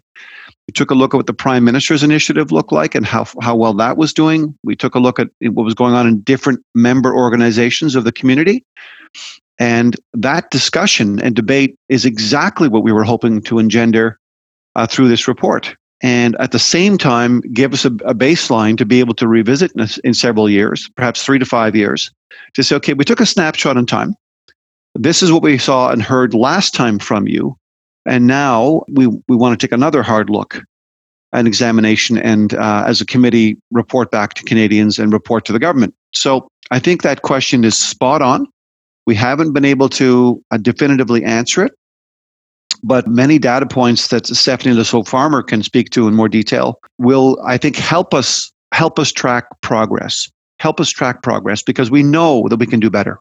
We 0.71 0.73
took 0.73 0.89
a 0.89 0.95
look 0.95 1.13
at 1.13 1.17
what 1.17 1.27
the 1.27 1.33
prime 1.33 1.65
minister's 1.65 2.01
initiative 2.01 2.53
looked 2.53 2.71
like 2.71 2.95
and 2.95 3.05
how, 3.05 3.25
how 3.41 3.57
well 3.57 3.73
that 3.73 3.97
was 3.97 4.13
doing. 4.13 4.57
We 4.63 4.73
took 4.73 4.95
a 4.95 4.99
look 4.99 5.19
at 5.19 5.27
what 5.41 5.65
was 5.65 5.73
going 5.73 5.95
on 5.95 6.07
in 6.07 6.21
different 6.21 6.63
member 6.73 7.13
organizations 7.13 7.93
of 7.93 8.05
the 8.05 8.11
community. 8.13 8.63
And 9.59 9.97
that 10.13 10.49
discussion 10.49 11.21
and 11.21 11.35
debate 11.35 11.75
is 11.89 12.05
exactly 12.05 12.69
what 12.69 12.83
we 12.83 12.93
were 12.93 13.03
hoping 13.03 13.41
to 13.41 13.59
engender 13.59 14.17
uh, 14.77 14.87
through 14.87 15.09
this 15.09 15.27
report. 15.27 15.75
And 16.01 16.37
at 16.39 16.53
the 16.53 16.57
same 16.57 16.97
time, 16.97 17.41
give 17.51 17.73
us 17.73 17.83
a, 17.83 17.89
a 18.05 18.15
baseline 18.15 18.77
to 18.77 18.85
be 18.85 19.01
able 19.01 19.15
to 19.15 19.27
revisit 19.27 19.73
in, 19.75 19.81
a, 19.81 19.89
in 20.05 20.13
several 20.13 20.49
years, 20.49 20.89
perhaps 20.95 21.21
three 21.21 21.37
to 21.37 21.45
five 21.45 21.75
years, 21.75 22.13
to 22.53 22.63
say, 22.63 22.77
okay, 22.77 22.93
we 22.93 23.03
took 23.03 23.19
a 23.19 23.25
snapshot 23.25 23.75
in 23.75 23.85
time. 23.85 24.15
This 24.95 25.21
is 25.21 25.33
what 25.33 25.43
we 25.43 25.57
saw 25.57 25.91
and 25.91 26.01
heard 26.01 26.33
last 26.33 26.73
time 26.73 26.97
from 26.97 27.27
you. 27.27 27.57
And 28.05 28.27
now 28.27 28.83
we, 28.87 29.07
we 29.07 29.35
want 29.35 29.59
to 29.59 29.67
take 29.67 29.73
another 29.73 30.03
hard 30.03 30.29
look, 30.29 30.61
an 31.33 31.47
examination, 31.47 32.17
and 32.17 32.53
uh, 32.53 32.83
as 32.87 33.01
a 33.01 33.05
committee, 33.05 33.57
report 33.71 34.11
back 34.11 34.33
to 34.35 34.43
Canadians 34.43 34.99
and 34.99 35.13
report 35.13 35.45
to 35.45 35.53
the 35.53 35.59
government. 35.59 35.93
So 36.13 36.47
I 36.71 36.79
think 36.79 37.03
that 37.03 37.21
question 37.21 37.63
is 37.63 37.77
spot 37.77 38.21
on. 38.21 38.47
We 39.05 39.15
haven't 39.15 39.53
been 39.53 39.65
able 39.65 39.89
to 39.89 40.43
uh, 40.51 40.57
definitively 40.57 41.23
answer 41.23 41.65
it, 41.65 41.73
but 42.83 43.07
many 43.07 43.39
data 43.39 43.65
points 43.65 44.07
that 44.07 44.25
Stephanie 44.27 44.75
LeSaux-Farmer 44.75 45.43
can 45.43 45.63
speak 45.63 45.89
to 45.91 46.07
in 46.07 46.15
more 46.15 46.29
detail 46.29 46.79
will, 46.97 47.37
I 47.45 47.57
think, 47.57 47.75
help 47.75 48.13
us 48.13 48.51
help 48.73 48.99
us 48.99 49.11
track 49.11 49.45
progress. 49.61 50.29
Help 50.59 50.79
us 50.79 50.89
track 50.89 51.23
progress 51.23 51.63
because 51.63 51.91
we 51.91 52.03
know 52.03 52.47
that 52.47 52.57
we 52.57 52.67
can 52.67 52.79
do 52.79 52.89
better. 52.89 53.19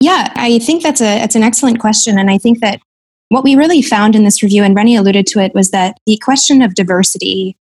Yeah, 0.00 0.32
I 0.36 0.58
think 0.58 0.82
that's 0.82 1.00
a 1.00 1.18
that's 1.18 1.34
an 1.34 1.42
excellent 1.42 1.80
question, 1.80 2.18
and 2.18 2.30
I 2.30 2.38
think 2.38 2.60
that 2.60 2.80
what 3.28 3.44
we 3.44 3.56
really 3.56 3.82
found 3.82 4.14
in 4.14 4.24
this 4.24 4.42
review, 4.42 4.62
and 4.62 4.74
Rennie 4.74 4.96
alluded 4.96 5.26
to 5.28 5.40
it, 5.40 5.54
was 5.54 5.70
that 5.70 5.98
the 6.06 6.18
question 6.18 6.62
of 6.62 6.74
diversity 6.74 7.56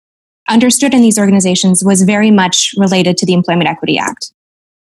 understood 0.50 0.94
in 0.94 1.02
these 1.02 1.20
organizations 1.20 1.84
was 1.84 2.04
very 2.04 2.32
much 2.32 2.74
related 2.78 3.18
to 3.18 3.26
the 3.26 3.34
Employment 3.34 3.70
Equity 3.70 3.98
Act. 3.98 4.32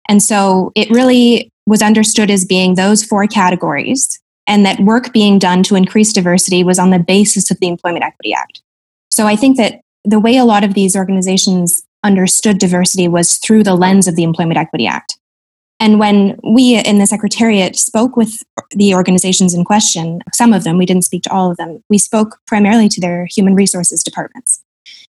And 0.09 0.21
so 0.21 0.71
it 0.75 0.89
really 0.89 1.49
was 1.65 1.81
understood 1.81 2.29
as 2.31 2.43
being 2.43 2.75
those 2.75 3.03
four 3.03 3.27
categories 3.27 4.19
and 4.47 4.65
that 4.65 4.79
work 4.79 5.13
being 5.13 5.39
done 5.39 5.63
to 5.63 5.75
increase 5.75 6.11
diversity 6.11 6.63
was 6.63 6.79
on 6.79 6.89
the 6.89 6.99
basis 6.99 7.51
of 7.51 7.59
the 7.59 7.67
Employment 7.67 8.03
Equity 8.03 8.33
Act. 8.33 8.61
So 9.09 9.27
I 9.27 9.35
think 9.35 9.57
that 9.57 9.81
the 10.03 10.19
way 10.19 10.37
a 10.37 10.45
lot 10.45 10.63
of 10.63 10.73
these 10.73 10.95
organizations 10.95 11.83
understood 12.03 12.57
diversity 12.57 13.07
was 13.07 13.37
through 13.37 13.63
the 13.63 13.75
lens 13.75 14.07
of 14.07 14.15
the 14.15 14.23
Employment 14.23 14.57
Equity 14.57 14.87
Act. 14.87 15.17
And 15.81 15.99
when 15.99 16.39
we 16.43 16.77
in 16.77 16.99
the 16.99 17.07
Secretariat 17.07 17.75
spoke 17.75 18.15
with 18.15 18.43
the 18.69 18.93
organizations 18.93 19.55
in 19.55 19.65
question, 19.65 20.21
some 20.31 20.53
of 20.53 20.63
them, 20.63 20.77
we 20.77 20.85
didn't 20.85 21.05
speak 21.05 21.23
to 21.23 21.31
all 21.31 21.49
of 21.49 21.57
them, 21.57 21.83
we 21.89 21.97
spoke 21.97 22.37
primarily 22.45 22.87
to 22.87 23.01
their 23.01 23.25
human 23.25 23.55
resources 23.55 24.03
departments. 24.03 24.63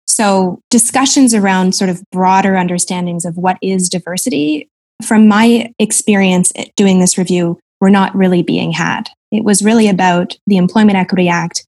So, 0.06 0.60
discussions 0.70 1.34
around 1.34 1.74
sort 1.74 1.90
of 1.90 2.02
broader 2.10 2.56
understandings 2.56 3.26
of 3.26 3.36
what 3.36 3.58
is 3.60 3.90
diversity, 3.90 4.70
from 5.02 5.28
my 5.28 5.70
experience 5.78 6.50
doing 6.76 6.98
this 6.98 7.18
review, 7.18 7.58
were 7.80 7.90
not 7.90 8.14
really 8.16 8.42
being 8.42 8.72
had. 8.72 9.10
It 9.30 9.44
was 9.44 9.62
really 9.62 9.88
about 9.88 10.34
the 10.46 10.56
Employment 10.56 10.96
Equity 10.96 11.28
Act 11.28 11.66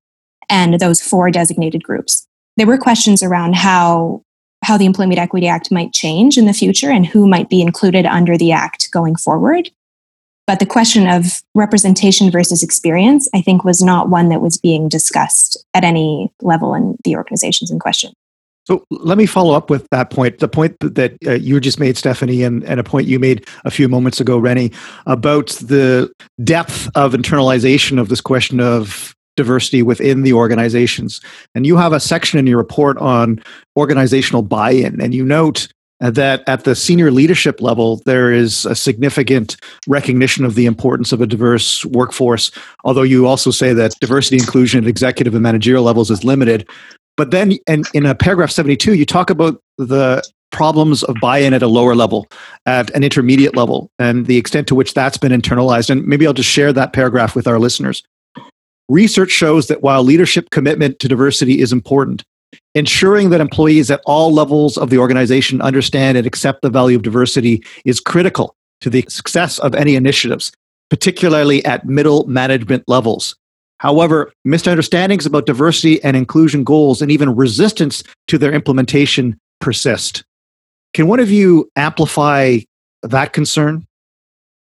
and 0.49 0.81
those 0.81 1.03
four 1.03 1.31
designated 1.31 1.83
groups. 1.83 2.27
There 2.57 2.67
were 2.67 2.79
questions 2.79 3.23
around 3.23 3.57
how 3.57 4.23
how 4.67 4.77
the 4.77 4.85
Employment 4.85 5.21
Equity 5.21 5.47
Act 5.47 5.71
might 5.71 5.93
change 5.93 6.37
in 6.37 6.47
the 6.47 6.53
future 6.53 6.91
and 6.91 7.07
who 7.07 7.29
might 7.29 7.49
be 7.49 7.63
included 7.63 8.05
under 8.05 8.37
the 8.37 8.51
Act 8.51 8.91
going 8.91 9.15
forward. 9.15 9.71
But 10.45 10.59
the 10.59 10.67
question 10.67 11.07
of 11.07 11.41
representation 11.55 12.33
versus 12.33 12.65
experience, 12.65 13.29
I 13.33 13.43
think, 13.43 13.65
was 13.65 13.81
not 13.81 14.11
one 14.11 14.29
that 14.31 14.41
was 14.41 14.59
being 14.59 14.89
discussed 14.89 15.57
at 15.73 15.85
any 15.85 16.33
level 16.43 16.75
in 16.75 16.97
the 17.05 17.15
organizations 17.15 17.71
in 17.71 17.79
question. 17.79 18.13
So 18.67 18.85
let 18.91 19.17
me 19.17 19.27
follow 19.27 19.55
up 19.55 19.71
with 19.71 19.87
that 19.91 20.11
point, 20.11 20.41
the 20.41 20.49
point 20.49 20.77
that 20.81 21.17
uh, 21.25 21.35
you 21.35 21.61
just 21.61 21.79
made, 21.79 21.97
Stephanie, 21.97 22.43
and, 22.43 22.65
and 22.65 22.81
a 22.81 22.85
point 22.85 23.07
you 23.07 23.21
made 23.21 23.47
a 23.65 23.71
few 23.71 23.89
moments 23.89 24.21
ago, 24.21 24.37
Rennie, 24.37 24.73
about 25.07 25.51
the 25.51 26.13
depth 26.43 26.91
of 26.97 27.13
internalization 27.13 28.01
of 28.01 28.09
this 28.09 28.21
question 28.21 28.59
of 28.59 29.16
diversity 29.37 29.83
within 29.83 30.23
the 30.23 30.33
organizations. 30.33 31.21
And 31.55 31.67
you 31.67 31.77
have 31.77 31.93
a 31.93 32.01
section 32.01 32.39
in 32.39 32.47
your 32.47 32.59
report 32.59 32.99
on 32.99 33.43
organizational 33.77 34.43
buy 34.43 34.71
in, 34.71 35.01
and 35.01 35.15
you 35.15 35.25
note 35.25 35.69
that 36.01 36.43
at 36.47 36.65
the 36.65 36.75
senior 36.75 37.11
leadership 37.11 37.61
level, 37.61 38.03
there 38.05 38.31
is 38.31 38.67
a 38.67 38.75
significant 38.75 39.57
recognition 39.87 40.45
of 40.45 40.55
the 40.55 40.67
importance 40.67 41.13
of 41.13 41.21
a 41.21 41.27
diverse 41.27 41.85
workforce, 41.87 42.51
although 42.85 43.03
you 43.03 43.27
also 43.27 43.51
say 43.51 43.73
that 43.73 43.95
diversity 44.01 44.37
inclusion 44.37 44.83
at 44.83 44.89
executive 44.89 45.35
and 45.35 45.43
managerial 45.43 45.85
levels 45.85 46.11
is 46.11 46.23
limited. 46.23 46.69
But 47.17 47.31
then 47.31 47.53
in, 47.67 47.85
in 47.95 48.05
a 48.05 48.15
paragraph 48.15 48.51
72, 48.51 48.95
you 48.95 49.07
talk 49.07 49.31
about 49.31 49.59
the 49.79 50.23
problems 50.53 51.03
of 51.03 51.17
buy-in 51.21 51.55
at 51.55 51.63
a 51.63 51.67
lower 51.67 51.95
level, 51.95 52.27
at 52.67 52.91
an 52.95 53.03
intermediate 53.03 53.57
level, 53.57 53.91
and 53.99 54.27
the 54.27 54.37
extent 54.37 54.69
to 54.69 54.75
which 54.75 54.95
that's 54.95 55.19
been 55.19 55.33
internalized. 55.33 55.91
And 55.91 56.07
maybe 56.07 56.27
I'll 56.27 56.35
just 56.35 56.51
share 56.51 56.73
that 56.75 56.93
paragraph 56.93 57.35
with 57.35 57.47
our 57.47 57.59
listeners. 57.59 58.03
Research 58.89 59.31
shows 59.31 59.67
that 59.67 59.83
while 59.83 60.05
leadership 60.05 60.51
commitment 60.51 60.99
to 61.01 61.09
diversity 61.09 61.61
is 61.61 61.73
important, 61.73 62.23
ensuring 62.75 63.31
that 63.31 63.41
employees 63.41 63.91
at 63.91 64.01
all 64.07 64.33
levels 64.33 64.79
of 64.79 64.91
the 64.91 64.99
organization 64.99 65.61
understand 65.61 66.17
and 66.17 66.27
accept 66.27 66.63
the 66.63 66.71
value 66.71 66.97
of 66.97 67.03
diversity 67.03 67.65
is 67.85 68.01
critical 68.01 68.55
to 68.81 68.91
the 68.91 69.05
success 69.09 69.59
of 69.59 69.75
any 69.75 69.97
initiatives, 69.97 70.53
particularly 70.89 71.65
at 71.65 71.85
middle 71.85 72.27
management 72.27 72.85
levels. 72.87 73.35
However, 73.79 74.33
misunderstandings 74.45 75.27
about 75.27 75.47
diversity 75.47 76.03
and 76.03 76.17
inclusion 76.17 76.65
goals 76.65 77.03
and 77.03 77.11
even 77.11 77.35
resistance 77.35 78.03
to 78.29 78.39
their 78.39 78.53
implementation 78.53 79.39
persist. 79.61 80.25
Can 80.95 81.09
one 81.09 81.21
of 81.21 81.31
you 81.31 81.71
amplify 81.77 82.59
that 83.03 83.33
concern? 83.33 83.87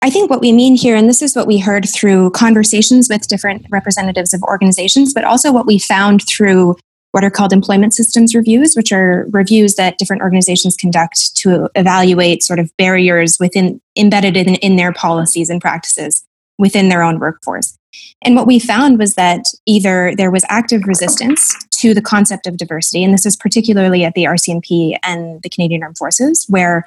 I 0.03 0.09
think 0.09 0.31
what 0.31 0.41
we 0.41 0.51
mean 0.51 0.75
here, 0.75 0.95
and 0.95 1.07
this 1.07 1.21
is 1.21 1.35
what 1.35 1.45
we 1.45 1.59
heard 1.59 1.87
through 1.87 2.31
conversations 2.31 3.07
with 3.07 3.27
different 3.27 3.65
representatives 3.69 4.33
of 4.33 4.41
organizations, 4.43 5.13
but 5.13 5.23
also 5.23 5.51
what 5.51 5.67
we 5.67 5.77
found 5.77 6.27
through 6.27 6.75
what 7.11 7.23
are 7.23 7.29
called 7.29 7.53
employment 7.53 7.93
systems 7.93 8.33
reviews, 8.33 8.75
which 8.75 8.91
are 8.91 9.27
reviews 9.31 9.75
that 9.75 9.97
different 9.97 10.21
organizations 10.21 10.75
conduct 10.75 11.35
to 11.35 11.69
evaluate 11.75 12.41
sort 12.41 12.57
of 12.57 12.71
barriers 12.77 13.37
within 13.39 13.79
embedded 13.97 14.37
in, 14.37 14.55
in 14.55 14.75
their 14.75 14.93
policies 14.93 15.49
and 15.49 15.61
practices 15.61 16.23
within 16.57 16.89
their 16.89 17.03
own 17.03 17.19
workforce. 17.19 17.77
And 18.23 18.35
what 18.35 18.47
we 18.47 18.59
found 18.59 18.97
was 18.97 19.15
that 19.15 19.43
either 19.65 20.13
there 20.15 20.31
was 20.31 20.45
active 20.47 20.83
resistance 20.85 21.53
to 21.71 21.93
the 21.93 22.01
concept 22.01 22.47
of 22.47 22.57
diversity, 22.57 23.03
and 23.03 23.13
this 23.13 23.25
is 23.25 23.35
particularly 23.35 24.05
at 24.05 24.13
the 24.13 24.23
RCMP 24.23 24.97
and 25.03 25.41
the 25.43 25.49
Canadian 25.49 25.83
Armed 25.83 25.97
Forces, 25.97 26.45
where 26.47 26.85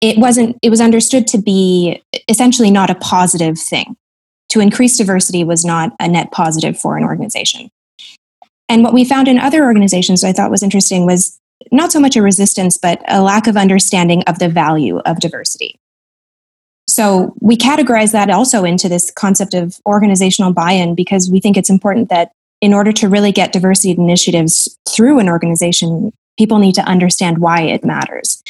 it 0.00 0.18
wasn't 0.18 0.56
it 0.62 0.70
was 0.70 0.80
understood 0.80 1.26
to 1.28 1.38
be 1.38 2.02
essentially 2.28 2.70
not 2.70 2.90
a 2.90 2.94
positive 2.96 3.58
thing. 3.58 3.96
To 4.50 4.60
increase 4.60 4.96
diversity 4.96 5.44
was 5.44 5.64
not 5.64 5.94
a 6.00 6.08
net 6.08 6.30
positive 6.32 6.78
for 6.78 6.96
an 6.96 7.04
organization. 7.04 7.70
And 8.68 8.82
what 8.82 8.94
we 8.94 9.04
found 9.04 9.28
in 9.28 9.38
other 9.38 9.64
organizations 9.64 10.24
i 10.24 10.32
thought 10.32 10.50
was 10.50 10.62
interesting 10.62 11.06
was 11.06 11.38
not 11.72 11.92
so 11.92 12.00
much 12.00 12.16
a 12.16 12.22
resistance 12.22 12.78
but 12.78 13.02
a 13.08 13.22
lack 13.22 13.46
of 13.46 13.56
understanding 13.56 14.22
of 14.26 14.38
the 14.38 14.48
value 14.48 14.98
of 15.00 15.20
diversity. 15.20 15.78
So 16.86 17.34
we 17.40 17.56
categorize 17.56 18.12
that 18.12 18.30
also 18.30 18.64
into 18.64 18.88
this 18.88 19.10
concept 19.10 19.52
of 19.52 19.78
organizational 19.86 20.54
buy-in 20.54 20.94
because 20.94 21.30
we 21.30 21.38
think 21.38 21.56
it's 21.56 21.68
important 21.68 22.08
that 22.08 22.32
in 22.60 22.72
order 22.72 22.92
to 22.92 23.08
really 23.08 23.30
get 23.30 23.52
diversity 23.52 23.90
initiatives 23.90 24.76
through 24.88 25.18
an 25.18 25.28
organization 25.28 26.12
people 26.38 26.58
need 26.58 26.74
to 26.76 26.82
understand 26.82 27.38
why 27.38 27.62
it 27.62 27.84
matters. 27.84 28.42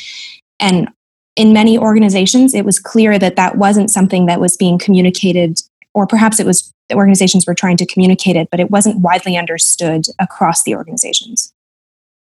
And 0.60 0.88
in 1.38 1.52
many 1.52 1.78
organizations, 1.78 2.52
it 2.52 2.64
was 2.64 2.80
clear 2.80 3.18
that 3.18 3.36
that 3.36 3.56
wasn't 3.56 3.90
something 3.90 4.26
that 4.26 4.40
was 4.40 4.56
being 4.56 4.76
communicated, 4.76 5.60
or 5.94 6.06
perhaps 6.06 6.40
it 6.40 6.44
was 6.44 6.74
organizations 6.92 7.46
were 7.46 7.54
trying 7.54 7.76
to 7.76 7.86
communicate 7.86 8.34
it, 8.34 8.48
but 8.50 8.58
it 8.60 8.70
wasn't 8.70 9.00
widely 9.00 9.36
understood 9.36 10.06
across 10.18 10.64
the 10.64 10.74
organizations. 10.74 11.52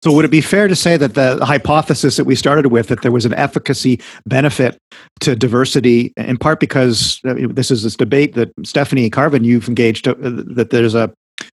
So, 0.03 0.11
would 0.11 0.25
it 0.25 0.31
be 0.31 0.41
fair 0.41 0.67
to 0.67 0.75
say 0.75 0.95
that 0.97 1.15
the 1.15 1.45
hypothesis 1.45 2.15
that 2.17 2.25
we 2.25 2.35
started 2.35 2.67
with, 2.67 2.87
that 2.87 3.01
there 3.01 3.11
was 3.11 3.25
an 3.25 3.33
efficacy 3.33 4.01
benefit 4.25 4.77
to 5.21 5.35
diversity, 5.35 6.13
in 6.17 6.37
part 6.37 6.59
because 6.59 7.19
this 7.23 7.71
is 7.71 7.83
this 7.83 7.95
debate 7.95 8.35
that 8.35 8.51
Stephanie 8.63 9.09
Carvin, 9.09 9.43
you've 9.43 9.67
engaged, 9.67 10.07
uh, 10.07 10.15
that 10.17 10.69
there's 10.71 10.95
a 10.95 11.13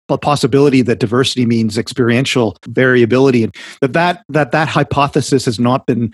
a 0.09 0.17
possibility 0.17 0.81
that 0.81 0.99
diversity 0.99 1.45
means 1.45 1.77
experiential 1.77 2.57
variability 2.67 3.43
and 3.43 3.53
that 3.81 3.93
that 3.93 4.23
that 4.29 4.51
that 4.51 4.67
hypothesis 4.67 5.45
has 5.45 5.59
not 5.59 5.85
been 5.85 6.13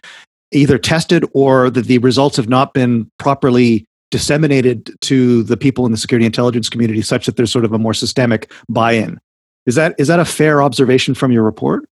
either 0.54 0.78
tested 0.78 1.26
or 1.34 1.70
that 1.70 1.86
the 1.86 1.98
results 2.00 2.38
have 2.38 2.50
not 2.50 2.74
been 2.74 3.10
properly 3.20 3.86
disseminated 4.12 4.92
to 5.02 5.44
the 5.44 5.58
people 5.58 5.86
in 5.86 5.92
the 5.92 5.98
security 5.98 6.26
intelligence 6.26 6.70
community 6.70 7.02
such 7.02 7.26
that 7.26 7.36
there's 7.36 7.52
sort 7.52 7.66
of 7.66 7.74
a 7.74 7.80
more 7.80 7.94
systemic 7.94 8.52
buy-in. 8.70 9.20
Is 9.66 9.76
that 9.76 9.96
is 9.98 10.08
that 10.08 10.20
a 10.20 10.26
fair 10.26 10.62
observation 10.62 11.16
from 11.16 11.32
your 11.32 11.44
report? 11.44 11.86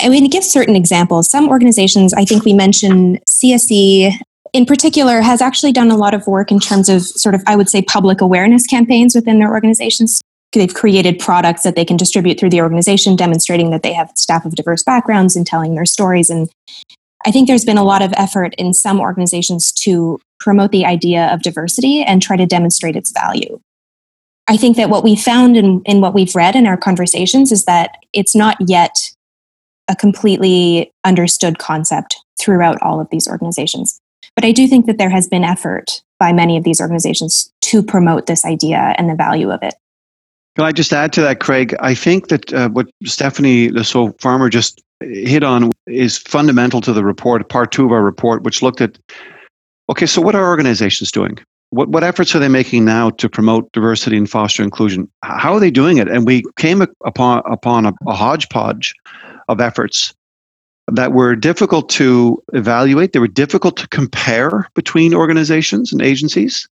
I 0.00 0.08
mean, 0.08 0.22
to 0.22 0.28
give 0.28 0.44
certain 0.44 0.76
examples, 0.76 1.30
some 1.30 1.48
organizations, 1.48 2.12
I 2.12 2.24
think 2.24 2.44
we 2.44 2.52
mentioned 2.52 3.20
CSE 3.28 4.18
in 4.52 4.66
particular, 4.66 5.20
has 5.20 5.40
actually 5.40 5.72
done 5.72 5.90
a 5.90 5.96
lot 5.96 6.14
of 6.14 6.26
work 6.26 6.50
in 6.50 6.58
terms 6.58 6.88
of 6.88 7.02
sort 7.02 7.34
of, 7.34 7.42
I 7.46 7.56
would 7.56 7.68
say, 7.68 7.82
public 7.82 8.20
awareness 8.20 8.66
campaigns 8.66 9.14
within 9.14 9.38
their 9.38 9.50
organizations. 9.50 10.20
They've 10.52 10.74
created 10.74 11.20
products 11.20 11.62
that 11.62 11.76
they 11.76 11.84
can 11.84 11.96
distribute 11.96 12.38
through 12.38 12.50
the 12.50 12.60
organization, 12.60 13.14
demonstrating 13.14 13.70
that 13.70 13.82
they 13.82 13.92
have 13.92 14.10
staff 14.16 14.44
of 14.44 14.56
diverse 14.56 14.82
backgrounds 14.82 15.36
and 15.36 15.46
telling 15.46 15.74
their 15.74 15.86
stories. 15.86 16.28
And 16.28 16.48
I 17.26 17.30
think 17.30 17.48
there's 17.48 17.64
been 17.64 17.78
a 17.78 17.84
lot 17.84 18.02
of 18.02 18.12
effort 18.16 18.54
in 18.56 18.72
some 18.72 19.00
organizations 19.00 19.72
to 19.72 20.18
promote 20.38 20.72
the 20.72 20.86
idea 20.86 21.26
of 21.32 21.42
diversity 21.42 22.02
and 22.02 22.22
try 22.22 22.36
to 22.36 22.46
demonstrate 22.46 22.96
its 22.96 23.12
value. 23.12 23.60
I 24.48 24.56
think 24.56 24.76
that 24.76 24.90
what 24.90 25.04
we 25.04 25.16
found 25.16 25.56
in, 25.56 25.82
in 25.84 26.00
what 26.00 26.14
we've 26.14 26.34
read 26.34 26.56
in 26.56 26.66
our 26.66 26.76
conversations 26.76 27.52
is 27.52 27.66
that 27.66 27.98
it's 28.12 28.34
not 28.34 28.56
yet 28.66 28.96
a 29.88 29.94
completely 29.94 30.92
understood 31.04 31.58
concept 31.58 32.16
throughout 32.40 32.80
all 32.82 33.00
of 33.00 33.08
these 33.10 33.28
organizations. 33.28 34.00
But 34.34 34.44
I 34.44 34.52
do 34.52 34.66
think 34.66 34.86
that 34.86 34.98
there 34.98 35.10
has 35.10 35.28
been 35.28 35.44
effort 35.44 36.02
by 36.18 36.32
many 36.32 36.56
of 36.56 36.64
these 36.64 36.80
organizations 36.80 37.52
to 37.62 37.82
promote 37.82 38.26
this 38.26 38.44
idea 38.44 38.94
and 38.96 39.08
the 39.08 39.14
value 39.14 39.50
of 39.50 39.62
it. 39.62 39.74
Can 40.56 40.64
I 40.64 40.72
just 40.72 40.92
add 40.92 41.12
to 41.14 41.20
that, 41.22 41.40
Craig? 41.40 41.74
I 41.80 41.94
think 41.94 42.28
that 42.28 42.52
uh, 42.52 42.68
what 42.70 42.90
Stephanie 43.04 43.68
LeSaux-Farmer 43.68 44.48
just 44.48 44.82
hit 45.00 45.42
on 45.42 45.70
is 45.86 46.18
fundamental 46.18 46.80
to 46.82 46.92
the 46.92 47.04
report, 47.04 47.48
part 47.48 47.72
two 47.72 47.84
of 47.84 47.92
our 47.92 48.02
report, 48.02 48.42
which 48.42 48.62
looked 48.62 48.80
at 48.80 48.98
okay, 49.88 50.06
so 50.06 50.20
what 50.20 50.34
are 50.34 50.46
organizations 50.46 51.10
doing? 51.10 51.38
What, 51.70 51.88
what 51.88 52.04
efforts 52.04 52.34
are 52.34 52.38
they 52.38 52.48
making 52.48 52.84
now 52.84 53.10
to 53.10 53.28
promote 53.28 53.70
diversity 53.72 54.16
and 54.16 54.28
foster 54.28 54.62
inclusion? 54.62 55.10
How 55.22 55.54
are 55.54 55.60
they 55.60 55.70
doing 55.70 55.98
it? 55.98 56.08
And 56.08 56.26
we 56.26 56.42
came 56.58 56.82
upon, 57.04 57.42
upon 57.46 57.86
a, 57.86 57.92
a 58.06 58.14
hodgepodge 58.14 58.92
of 59.48 59.60
efforts 59.60 60.12
that 60.88 61.12
were 61.12 61.36
difficult 61.36 61.88
to 61.90 62.42
evaluate. 62.52 63.12
They 63.12 63.20
were 63.20 63.28
difficult 63.28 63.76
to 63.78 63.88
compare 63.88 64.68
between 64.74 65.14
organizations 65.14 65.92
and 65.92 66.02
agencies. 66.02 66.68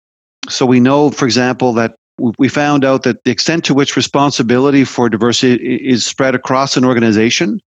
So 0.48 0.66
we 0.66 0.80
know, 0.80 1.10
for 1.10 1.24
example, 1.24 1.72
that 1.74 1.94
we 2.38 2.48
found 2.48 2.84
out 2.84 3.04
that 3.04 3.22
the 3.22 3.30
extent 3.30 3.64
to 3.66 3.74
which 3.74 3.94
responsibility 3.94 4.84
for 4.84 5.08
diversity 5.08 5.76
is 5.76 6.04
spread 6.04 6.34
across 6.34 6.76
an 6.76 6.84
organization 6.84 7.60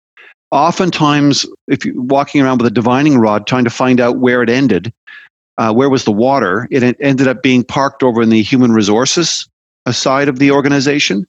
oftentimes 0.50 1.46
if 1.66 1.84
you're 1.84 2.00
walking 2.00 2.40
around 2.40 2.58
with 2.58 2.66
a 2.66 2.74
divining 2.74 3.18
rod 3.18 3.46
trying 3.46 3.64
to 3.64 3.70
find 3.70 4.00
out 4.00 4.18
where 4.18 4.42
it 4.42 4.50
ended 4.50 4.92
uh, 5.58 5.72
where 5.72 5.90
was 5.90 6.04
the 6.04 6.12
water? 6.12 6.68
It 6.70 6.96
ended 7.00 7.26
up 7.26 7.42
being 7.42 7.64
parked 7.64 8.02
over 8.02 8.22
in 8.22 8.30
the 8.30 8.42
human 8.42 8.72
resources 8.72 9.48
side 9.90 10.28
of 10.28 10.38
the 10.38 10.50
organization, 10.50 11.26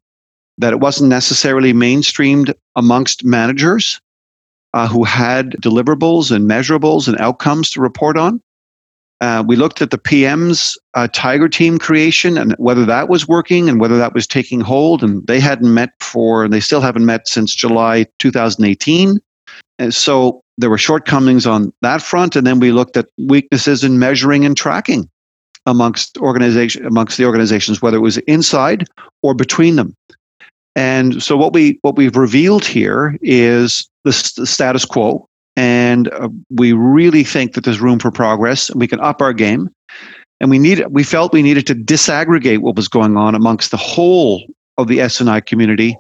that 0.58 0.74
it 0.74 0.80
wasn't 0.80 1.10
necessarily 1.10 1.74
mainstreamed 1.74 2.54
amongst 2.76 3.26
managers 3.26 4.00
uh, 4.74 4.88
who 4.88 5.04
had 5.04 5.52
deliverables 5.62 6.32
and 6.32 6.50
measurables 6.50 7.08
and 7.08 7.18
outcomes 7.20 7.72
to 7.72 7.82
report 7.82 8.18
on. 8.18 8.42
Uh, 9.22 9.44
we 9.46 9.56
looked 9.56 9.82
at 9.82 9.92
the 9.92 9.98
PM's 9.98 10.78
uh, 10.94 11.08
Tiger 11.12 11.50
Team 11.50 11.78
creation 11.78 12.38
and 12.38 12.56
whether 12.58 12.86
that 12.86 13.10
was 13.10 13.28
working 13.28 13.68
and 13.68 13.80
whether 13.80 13.98
that 13.98 14.14
was 14.14 14.26
taking 14.26 14.62
hold. 14.62 15.04
And 15.04 15.26
they 15.28 15.40
hadn't 15.40 15.74
met 15.74 15.92
for, 16.00 16.44
and 16.44 16.54
they 16.54 16.62
still 16.62 16.80
haven't 16.80 17.06
met 17.06 17.28
since 17.28 17.54
July 17.54 18.06
2018. 18.20 19.20
And 19.78 19.94
so 19.94 20.42
there 20.58 20.70
were 20.70 20.78
shortcomings 20.78 21.46
on 21.46 21.74
that 21.82 22.02
front. 22.02 22.36
And 22.36 22.48
then 22.48 22.60
we 22.60 22.72
looked 22.72 22.96
at 22.96 23.10
weaknesses 23.18 23.84
in 23.84 24.00
measuring 24.00 24.46
and 24.46 24.56
tracking 24.56 25.10
amongst 25.66 26.18
organization 26.18 26.86
amongst 26.86 27.18
the 27.18 27.26
organizations, 27.26 27.82
whether 27.82 27.98
it 27.98 28.02
was 28.02 28.18
inside 28.20 28.88
or 29.22 29.34
between 29.34 29.76
them. 29.76 29.94
And 30.76 31.22
so 31.22 31.36
what 31.36 31.54
we 31.54 31.78
what 31.82 31.98
we've 31.98 32.16
revealed 32.16 32.66
here 32.66 33.18
is 33.22 33.90
the, 34.04 34.12
the 34.38 34.48
status 34.48 34.86
quo, 34.86 35.28
and 35.56 36.12
uh, 36.14 36.30
we 36.50 36.74
really 36.74 37.24
think 37.24 37.54
that 37.54 37.64
there's 37.64 37.82
room 37.82 38.00
for 38.00 38.12
progress. 38.12 38.74
We 38.76 38.88
can 38.88 39.00
up 39.00 39.22
our 39.22 39.34
game, 39.34 39.70
and 40.40 40.50
we 40.50 40.60
need 40.60 40.86
we 40.90 41.04
felt 41.04 41.34
we 41.34 41.42
needed 41.42 41.68
to 41.68 41.76
disaggregate 41.76 42.60
what 42.60 42.76
was 42.76 42.88
going 42.88 43.18
on 43.18 43.36
amongst 43.36 43.72
the 43.72 43.78
whole 43.78 44.44
of 44.78 44.88
the 44.88 45.02
S&I 45.02 45.42
community, 45.42 45.98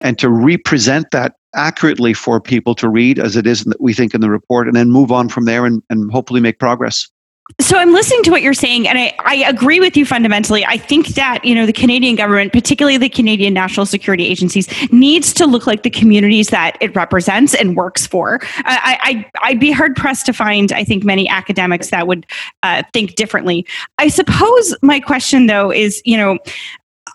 and 0.00 0.18
to 0.18 0.30
represent 0.30 1.10
that 1.10 1.34
accurately 1.54 2.14
for 2.14 2.40
people 2.40 2.76
to 2.76 2.88
read 2.88 3.18
as 3.18 3.34
it 3.34 3.46
is 3.46 3.64
that 3.64 3.80
we 3.80 3.92
think 3.92 4.14
in 4.14 4.20
the 4.20 4.30
report, 4.30 4.66
and 4.68 4.76
then 4.76 4.90
move 4.90 5.10
on 5.10 5.28
from 5.28 5.44
there 5.44 5.66
and, 5.66 5.82
and 5.90 6.10
hopefully 6.12 6.40
make 6.40 6.58
progress 6.58 7.08
so 7.60 7.78
I'm 7.78 7.92
listening 7.92 8.22
to 8.24 8.30
what 8.30 8.42
you're 8.42 8.54
saying, 8.54 8.88
and 8.88 8.98
I, 8.98 9.14
I 9.20 9.36
agree 9.48 9.80
with 9.80 9.96
you 9.96 10.04
fundamentally. 10.04 10.64
I 10.64 10.76
think 10.76 11.08
that 11.08 11.44
you 11.44 11.54
know 11.54 11.66
the 11.66 11.72
Canadian 11.72 12.16
government, 12.16 12.52
particularly 12.52 12.96
the 12.96 13.08
Canadian 13.08 13.54
national 13.54 13.86
security 13.86 14.26
agencies, 14.26 14.68
needs 14.92 15.32
to 15.34 15.46
look 15.46 15.66
like 15.66 15.82
the 15.82 15.90
communities 15.90 16.48
that 16.48 16.76
it 16.80 16.94
represents 16.94 17.54
and 17.54 17.76
works 17.76 18.06
for. 18.06 18.40
I, 18.64 19.26
I 19.40 19.50
would 19.50 19.60
be 19.60 19.70
hard 19.70 19.96
pressed 19.96 20.26
to 20.26 20.32
find, 20.32 20.72
I 20.72 20.84
think, 20.84 21.04
many 21.04 21.28
academics 21.28 21.90
that 21.90 22.06
would 22.06 22.26
uh, 22.62 22.82
think 22.92 23.14
differently. 23.14 23.66
I 23.98 24.08
suppose 24.08 24.74
my 24.82 25.00
question 25.00 25.46
though 25.46 25.72
is, 25.72 26.02
you 26.04 26.16
know, 26.16 26.38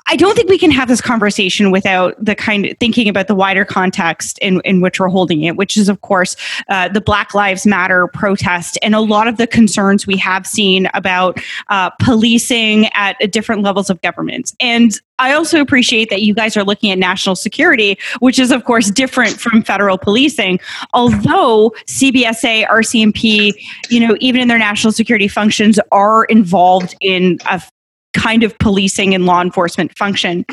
I 0.08 0.15
don't 0.15 0.36
think 0.36 0.50
we 0.50 0.60
can 0.60 0.70
have 0.70 0.88
this 0.88 1.02
conversation 1.02 1.72
without 1.72 2.15
the 2.24 2.36
kind 2.36 2.68
of 2.68 2.78
thinking 2.78 3.10
about 3.10 3.28
the 3.28 3.34
wider 3.34 3.65
context 3.65 4.38
in, 4.39 4.62
in 4.62 4.80
which 4.80 5.00
we're 5.00 5.08
holding 5.08 5.44
it, 5.44 5.56
which 5.56 5.76
is, 5.78 5.89
of 5.89 6.02
course, 6.02 6.36
uh, 6.70 6.89
the 6.89 7.02
Black 7.02 7.34
Lives 7.34 7.65
Matter 7.65 8.08
protest 8.08 8.78
and 8.84 8.94
a 8.94 9.00
lot 9.00 9.28
of 9.28 9.38
the 9.38 9.48
concerns 9.48 10.06
we 10.06 10.15
have 10.18 10.46
seen 10.46 10.88
about 10.94 11.39
uh, 11.70 11.89
policing 12.02 12.88
at 12.94 13.15
different 13.32 13.63
levels 13.63 13.89
of 13.89 14.00
government. 14.02 14.54
And 14.60 15.00
I 15.18 15.34
also 15.34 15.62
appreciate 15.62 16.10
that 16.10 16.22
you 16.22 16.34
guys 16.34 16.58
are 16.58 16.63
looking 16.63 16.91
at 16.91 17.00
national 17.00 17.36
security, 17.36 17.98
which 18.20 18.38
is, 18.38 18.52
of 18.52 18.65
course, 18.65 18.91
different 18.91 19.39
from 19.39 19.63
federal 19.63 19.98
policing. 19.98 20.60
Although 20.94 21.74
CBSA, 21.88 22.68
RCMP, 22.68 23.54
you 23.89 24.06
know, 24.06 24.18
even 24.20 24.41
in 24.41 24.50
their 24.50 24.60
national 24.60 24.91
security 24.91 25.30
functions, 25.30 25.80
are 25.91 26.26
involved 26.26 26.96
in 27.00 27.39
a 27.50 27.62
kind 28.15 28.43
of 28.43 28.58
policing 28.58 29.13
and 29.13 29.25
law 29.25 29.41
enforcement 29.41 29.95
function. 29.97 30.45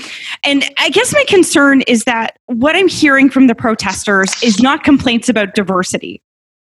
And 0.45 0.65
I 0.79 0.91
guess 0.91 1.13
my 1.15 1.25
concern 1.29 1.83
is 1.83 2.05
that 2.05 2.37
what 2.47 2.77
I'm 2.77 2.89
hearing 2.89 3.31
from 3.31 3.47
the 3.47 3.55
protesters 3.55 4.31
is 4.43 4.61
not 4.61 4.85
complaints 4.85 5.29
about 5.29 5.55
diversity. 5.55 6.21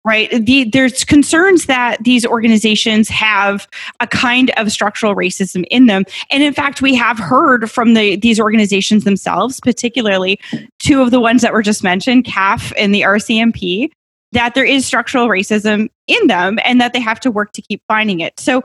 Right. 0.05 0.31
The, 0.31 0.65
there's 0.65 1.05
concerns 1.05 1.67
that 1.67 2.03
these 2.03 2.27
organizations 2.27 3.09
have 3.09 3.69
a 4.01 4.07
kind 4.09 4.51
of 4.57 4.73
structural 4.73 5.15
racism 5.15 5.65
in 5.71 5.87
them. 5.87 6.05
And 6.33 6.43
in 6.43 6.53
fact, 6.53 6.83
we 6.83 6.97
have 6.97 7.21
heard 7.21 7.71
from 7.71 7.95
the, 7.95 8.17
these 8.17 8.41
organizations 8.41 9.05
themselves, 9.05 9.61
particularly 9.61 10.41
two 10.81 11.03
of 11.03 11.13
the 11.13 11.21
ones 11.21 11.43
that 11.43 11.53
were 11.53 11.63
just 11.63 11.85
mentioned, 11.85 12.25
CAF 12.25 12.73
and 12.77 12.93
the 12.93 13.03
RCMP, 13.03 13.91
that 14.33 14.55
there 14.55 14.65
is 14.65 14.85
structural 14.85 15.29
racism 15.29 15.89
in 16.09 16.27
them 16.27 16.59
and 16.65 16.81
that 16.81 16.93
they 16.93 17.01
have 17.01 17.21
to 17.21 17.31
work 17.31 17.53
to 17.53 17.63
keep 17.63 17.81
finding 17.87 18.19
it. 18.19 18.41
So 18.41 18.65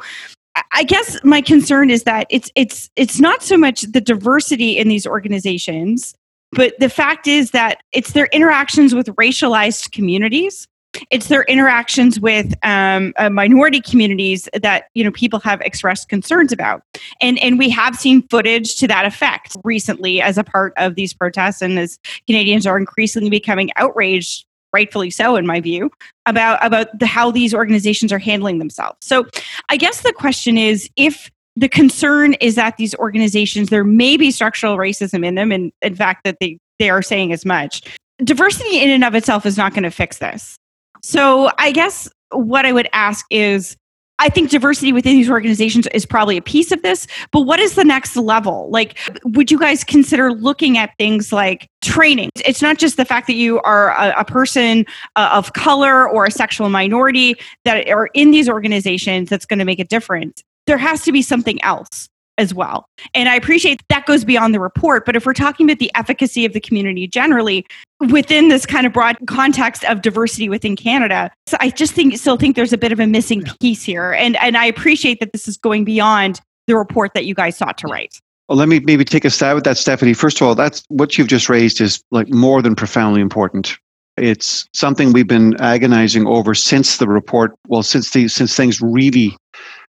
I 0.72 0.84
guess 0.84 1.18
my 1.24 1.42
concern 1.42 1.90
is 1.90 2.04
that 2.04 2.28
it's 2.30 2.52
it's 2.56 2.90
it's 2.96 3.20
not 3.20 3.44
so 3.44 3.58
much 3.58 3.82
the 3.82 4.02
diversity 4.02 4.78
in 4.78 4.88
these 4.88 5.06
organizations, 5.06 6.16
but 6.52 6.74
the 6.80 6.90
fact 6.90 7.28
is 7.28 7.52
that 7.52 7.82
it's 7.92 8.14
their 8.14 8.28
interactions 8.28 8.96
with 8.96 9.08
racialized 9.16 9.92
communities. 9.92 10.68
It's 11.12 11.28
their 11.28 11.44
interactions 11.44 12.20
with 12.20 12.56
um, 12.64 13.14
uh, 13.18 13.30
minority 13.30 13.82
communities 13.82 14.50
that 14.54 14.86
you 14.96 15.04
know 15.04 15.12
people 15.12 15.40
have 15.42 15.62
expressed 15.62 16.10
concerns 16.10 16.52
about, 16.52 16.82
and 17.22 17.38
and 17.40 17.60
we 17.60 17.70
have 17.70 17.96
seen 17.96 18.28
footage 18.30 18.78
to 18.78 18.88
that 18.88 19.06
effect 19.06 19.56
recently 19.64 20.22
as 20.22 20.38
a 20.38 20.44
part 20.44 20.74
of 20.78 20.96
these 20.96 21.14
protests, 21.14 21.62
and 21.62 21.78
as 21.78 22.00
Canadians 22.26 22.66
are 22.66 22.78
increasingly 22.78 23.30
becoming 23.30 23.70
outraged 23.76 24.47
rightfully 24.74 25.10
so 25.10 25.36
in 25.36 25.46
my 25.46 25.60
view 25.60 25.90
about 26.26 26.64
about 26.66 26.88
the, 27.00 27.06
how 27.06 27.32
these 27.32 27.54
organizations 27.54 28.12
are 28.12 28.20
handling 28.20 28.60
themselves. 28.60 28.98
So 29.02 29.26
i 29.70 29.78
guess 29.78 30.02
the 30.02 30.14
question 30.14 30.58
is 30.58 30.90
if 30.96 31.32
the 31.56 31.70
concern 31.70 32.34
is 32.36 32.56
that 32.56 32.78
these 32.78 32.94
organizations 32.96 33.70
there 33.70 33.84
may 33.84 34.18
be 34.18 34.32
structural 34.32 34.78
racism 34.78 35.26
in 35.26 35.36
them 35.36 35.52
and 35.52 35.72
in 35.82 35.96
fact 35.96 36.24
that 36.24 36.38
they 36.40 36.60
they 36.80 36.90
are 36.90 37.02
saying 37.02 37.32
as 37.32 37.46
much 37.46 37.82
diversity 38.24 38.80
in 38.80 38.90
and 38.90 39.04
of 39.04 39.16
itself 39.16 39.46
is 39.46 39.58
not 39.58 39.74
going 39.74 39.84
to 39.84 39.92
fix 39.92 40.18
this. 40.18 40.58
So 41.04 41.52
i 41.58 41.72
guess 41.72 42.10
what 42.32 42.66
i 42.66 42.72
would 42.72 42.90
ask 42.94 43.26
is 43.30 43.78
I 44.20 44.30
think 44.30 44.50
diversity 44.50 44.92
within 44.94 45.16
these 45.16 45.30
organizations 45.30 45.88
is 45.88 46.06
probably 46.06 46.38
a 46.38 46.42
piece 46.42 46.72
of 46.72 46.82
this, 46.82 47.06
but 47.32 47.42
what 47.42 47.60
is 47.60 47.76
the 47.76 47.84
next 47.84 48.16
level? 48.16 48.70
Like, 48.72 48.98
would 49.24 49.52
you 49.52 49.60
guys 49.60 49.84
consider 49.84 50.34
looking 50.34 50.78
at 50.78 50.92
things 50.98 51.32
like 51.32 51.70
training? 51.84 52.32
It's 52.36 52.62
not 52.62 52.80
just 52.80 52.98
the 52.98 53.06
fact 53.06 53.28
that 53.28 53.36
you 53.36 53.62
are 53.62 53.92
a, 53.92 54.22
a 54.22 54.26
person 54.26 54.86
uh, 55.16 55.30
of 55.34 55.54
color 55.54 56.10
or 56.10 56.26
a 56.26 56.32
sexual 56.32 56.70
minority 56.70 57.36
that 57.64 57.88
are 57.90 58.08
in 58.14 58.32
these 58.32 58.50
organizations 58.50 59.30
that's 59.30 59.46
going 59.46 59.60
to 59.60 59.66
make 59.66 59.80
a 59.80 59.86
difference. 59.86 60.44
There 60.66 60.78
has 60.78 61.04
to 61.04 61.12
be 61.12 61.22
something 61.22 61.64
else 61.64 62.10
as 62.38 62.54
well. 62.54 62.88
And 63.14 63.30
I 63.30 63.36
appreciate 63.36 63.82
that 63.90 64.06
goes 64.06 64.24
beyond 64.24 64.54
the 64.54 64.60
report. 64.60 65.06
But 65.06 65.16
if 65.16 65.26
we're 65.26 65.34
talking 65.34 65.66
about 65.68 65.80
the 65.80 65.92
efficacy 65.96 66.46
of 66.46 66.54
the 66.54 66.60
community 66.60 67.08
generally 67.08 67.66
within 68.10 68.50
this 68.50 68.66
kind 68.66 68.86
of 68.86 68.94
broad 68.94 69.18
context 69.28 69.84
of 69.86 70.02
diversity 70.02 70.50
within 70.50 70.76
Canada, 70.76 71.32
so 71.48 71.58
I 71.60 71.70
just 71.70 71.94
think 71.94 72.18
still 72.18 72.38
think 72.38 72.56
there's 72.56 72.74
a 72.74 72.78
bit 72.78 72.92
of 72.92 73.00
a 73.00 73.08
missing 73.08 73.44
piece 73.62 73.84
here. 73.84 74.14
And 74.14 74.36
and 74.38 74.58
I 74.58 74.66
appreciate 74.66 75.20
that 75.20 75.32
this 75.32 75.48
is 75.48 75.58
going 75.58 75.84
beyond 75.84 76.42
the 76.68 76.76
report 76.76 77.14
that 77.14 77.26
you 77.26 77.34
guys 77.34 77.58
sought 77.58 77.78
to 77.80 77.88
write. 77.88 78.20
Well, 78.48 78.58
let 78.58 78.70
me 78.70 78.80
maybe 78.80 79.04
take 79.04 79.26
a 79.26 79.30
stab 79.30 79.58
at 79.58 79.64
that, 79.66 79.78
Stephanie. 79.78 80.14
First 80.14 80.40
of 80.40 80.48
all, 80.48 80.56
that's 80.56 80.84
what 80.88 81.18
you've 81.18 81.28
just 81.28 81.50
raised 81.50 81.82
is 81.82 82.02
like 82.12 82.30
more 82.30 82.62
than 82.62 82.76
profoundly 82.76 83.20
important. 83.20 83.78
It's 84.16 84.68
something 84.74 85.14
we've 85.14 85.28
been 85.28 85.60
agonizing 85.62 86.26
over 86.26 86.56
since 86.56 86.98
the 86.98 87.08
report. 87.08 87.54
Well, 87.68 87.84
since 87.84 88.12
the 88.12 88.28
since 88.28 88.56
things 88.56 88.82
really 88.82 89.36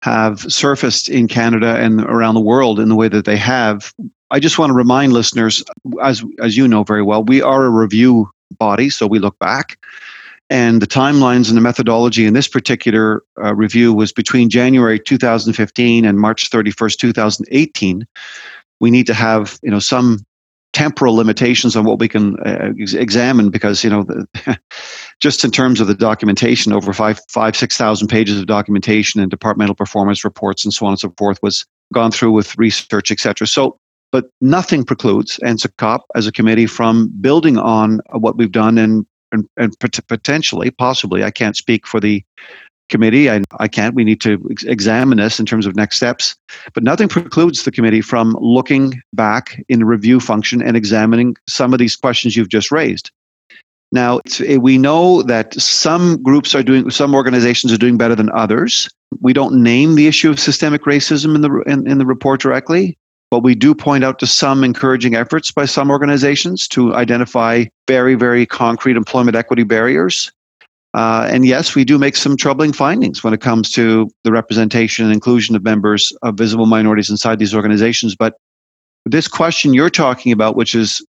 have 0.03 0.41
surfaced 0.41 1.09
in 1.09 1.29
Canada 1.29 1.77
and 1.77 2.01
around 2.03 2.35
the 2.35 2.41
world 2.41 2.81
in 2.81 2.89
the 2.89 2.97
way 2.97 3.09
that 3.09 3.25
they 3.25 3.37
have. 3.37 3.93
I 4.31 4.41
just 4.41 4.59
want 4.59 4.71
to 4.71 4.75
remind 4.75 5.13
listeners, 5.13 5.63
as 6.03 6.25
as 6.41 6.57
you 6.57 6.67
know 6.67 6.85
very 6.85 7.03
well, 7.03 7.23
we 7.23 7.43
are 7.43 7.65
a 7.65 7.71
review 7.71 8.31
body, 8.59 8.91
so 8.91 9.07
we 9.07 9.19
look 9.19 9.39
back. 9.39 9.79
And 10.49 10.83
the 10.83 10.87
timelines 10.87 11.49
and 11.49 11.57
the 11.57 11.61
methodology 11.61 12.27
in 12.27 12.35
this 12.35 12.49
particular 12.49 13.23
uh, 13.43 13.55
review 13.55 13.95
was 13.95 14.13
between 14.13 14.51
January 14.51 14.99
2015 14.99 16.05
and 16.05 16.19
March 16.19 16.51
31st, 16.51 16.97
2018. 16.97 18.05
We 18.81 18.91
need 18.91 19.07
to 19.07 19.15
have 19.15 19.59
you 19.63 19.71
know 19.71 19.79
some 19.79 20.25
temporal 20.73 21.15
limitations 21.15 21.75
on 21.75 21.85
what 21.85 21.99
we 21.99 22.09
can 22.09 22.39
uh, 22.41 22.73
ex- 22.81 22.95
examine 22.95 23.51
because 23.51 23.83
you 23.83 23.91
know 23.91 24.05
the, 24.05 24.59
just 25.21 25.45
in 25.45 25.51
terms 25.51 25.81
of 25.81 25.87
the 25.87 25.95
documentation 25.95 26.73
over 26.73 26.93
five 26.93 27.21
five 27.29 27.57
six 27.57 27.77
thousand 27.77 28.09
pages 28.09 28.39
of 28.39 28.47
documentation 28.47 29.21
and 29.21 29.31
departmental 29.31 29.75
performance 29.75 30.25
reports 30.25 30.65
and 30.65 30.73
so 30.73 30.87
on 30.87 30.93
and 30.93 31.01
so 31.01 31.13
forth 31.19 31.39
was 31.43 31.67
gone 31.93 32.13
through 32.13 32.31
with 32.31 32.57
research 32.57 33.11
etc 33.11 33.47
so 33.47 33.77
but 34.13 34.29
nothing 34.41 34.85
precludes 34.85 35.39
NSICOP 35.45 36.01
as 36.17 36.27
a 36.27 36.33
committee 36.33 36.67
from 36.67 37.13
building 37.21 37.59
on 37.59 38.01
what 38.13 38.37
we've 38.37 38.53
done 38.53 38.79
and 38.79 39.07
and, 39.33 39.47
and 39.57 39.75
potentially 40.09 40.71
possibly 40.71 41.25
i 41.25 41.31
can't 41.31 41.57
speak 41.57 41.87
for 41.87 41.99
the 41.99 42.23
committee. 42.91 43.31
I, 43.31 43.43
I 43.59 43.69
can't. 43.69 43.95
We 43.95 44.05
need 44.05 44.21
to 44.23 44.45
ex- 44.51 44.65
examine 44.65 45.19
this 45.19 45.41
in 45.41 45.47
terms 45.47 45.67
of 45.67 45.77
next 45.77 45.97
steps. 45.97 46.37
But 46.75 46.83
nothing 46.83 47.09
precludes 47.09 47.65
the 47.65 47.71
committee 47.71 48.03
from 48.03 48.37
looking 48.41 49.01
back 49.15 49.63
in 49.69 49.85
review 49.85 50.21
function 50.21 50.61
and 50.61 50.77
examining 50.77 51.37
some 51.49 51.73
of 51.73 51.79
these 51.79 51.97
questions 51.97 52.37
you've 52.37 52.49
just 52.49 52.71
raised. 52.71 53.11
Now, 53.93 54.21
eh, 54.47 54.57
we 54.57 54.79
know 54.79 55.23
that 55.23 55.55
some 55.55 56.23
groups 56.23 56.55
are 56.55 56.63
doing, 56.63 56.91
some 56.91 57.15
organizations 57.15 57.73
are 57.73 57.79
doing 57.79 57.97
better 57.97 58.15
than 58.15 58.31
others. 58.31 58.89
We 59.21 59.33
don't 59.33 59.63
name 59.63 59.95
the 59.95 60.07
issue 60.07 60.31
of 60.31 60.39
systemic 60.39 60.83
racism 60.83 61.35
in 61.35 61.41
the, 61.41 61.63
in, 61.67 61.89
in 61.89 61.99
the 61.99 62.07
report 62.07 62.41
directly, 62.41 62.97
but 63.31 63.43
we 63.43 63.55
do 63.57 63.75
point 63.75 64.05
out 64.05 64.19
to 64.21 64.27
some 64.27 64.63
encouraging 64.63 65.17
efforts 65.17 65.51
by 65.51 65.65
some 65.65 65.91
organizations 65.91 66.69
to 66.69 66.95
identify 66.95 67.65
very, 67.89 68.15
very 68.15 68.47
concrete 68.47 68.97
employment 68.97 69.37
equity 69.37 69.65
barriers 69.65 70.31
Uh, 70.95 71.29
and 71.31 71.47
yes, 71.47 71.75
we 71.75 71.85
do 71.85 71.99
make 71.99 72.17
some 72.17 72.37
troubling 72.37 72.73
findings 72.73 73.23
when 73.23 73.33
it 73.33 73.41
comes 73.41 73.71
to 73.71 74.11
the 74.25 74.33
representation 74.33 75.05
and 75.05 75.15
inclusion 75.15 75.55
of 75.55 75.63
members 75.63 76.13
of 76.23 76.35
visible 76.37 76.67
minorities 76.67 77.11
inside 77.11 77.39
these 77.39 77.55
organizations. 77.55 78.17
But 78.17 78.35
this 79.07 79.29
question 79.29 79.73
you're 79.73 79.91
talking 79.91 80.33
about, 80.33 80.57
which 80.57 80.75
is 80.75 81.05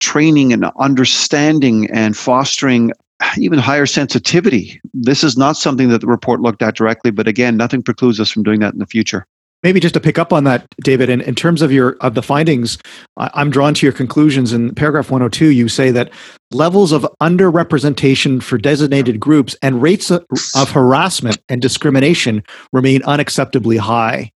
training 0.00 0.52
and 0.52 0.66
understanding 0.78 1.88
and 1.90 2.16
fostering 2.16 2.92
even 3.38 3.58
higher 3.58 3.86
sensitivity, 3.86 4.78
this 4.92 5.24
is 5.24 5.38
not 5.38 5.56
something 5.56 5.88
that 5.88 6.02
the 6.02 6.06
report 6.06 6.40
looked 6.40 6.62
at 6.62 6.76
directly. 6.76 7.10
But 7.10 7.26
again, 7.26 7.56
nothing 7.56 7.82
precludes 7.82 8.20
us 8.20 8.30
from 8.30 8.42
doing 8.42 8.60
that 8.60 8.74
in 8.74 8.78
the 8.78 8.86
future 8.86 9.26
maybe 9.64 9.80
just 9.80 9.94
to 9.94 10.00
pick 10.00 10.18
up 10.18 10.32
on 10.32 10.44
that 10.44 10.66
david 10.82 11.08
in, 11.08 11.20
in 11.22 11.34
terms 11.34 11.62
of 11.62 11.72
your 11.72 11.96
of 12.00 12.14
the 12.14 12.22
findings 12.22 12.78
i'm 13.16 13.50
drawn 13.50 13.74
to 13.74 13.84
your 13.84 13.92
conclusions 13.92 14.52
in 14.52 14.72
paragraph 14.74 15.10
102 15.10 15.46
you 15.46 15.68
say 15.68 15.90
that 15.90 16.12
levels 16.54 16.92
of 16.92 17.06
underrepresentation 17.20 18.42
for 18.42 18.56
designated 18.56 19.20
groups 19.20 19.56
and 19.60 19.82
rates 19.82 20.10
of, 20.10 20.24
of 20.54 20.70
harassment 20.70 21.38
and 21.48 21.60
discrimination 21.60 22.42
remain 22.72 23.02
unacceptably 23.02 23.78
high. 23.78 24.30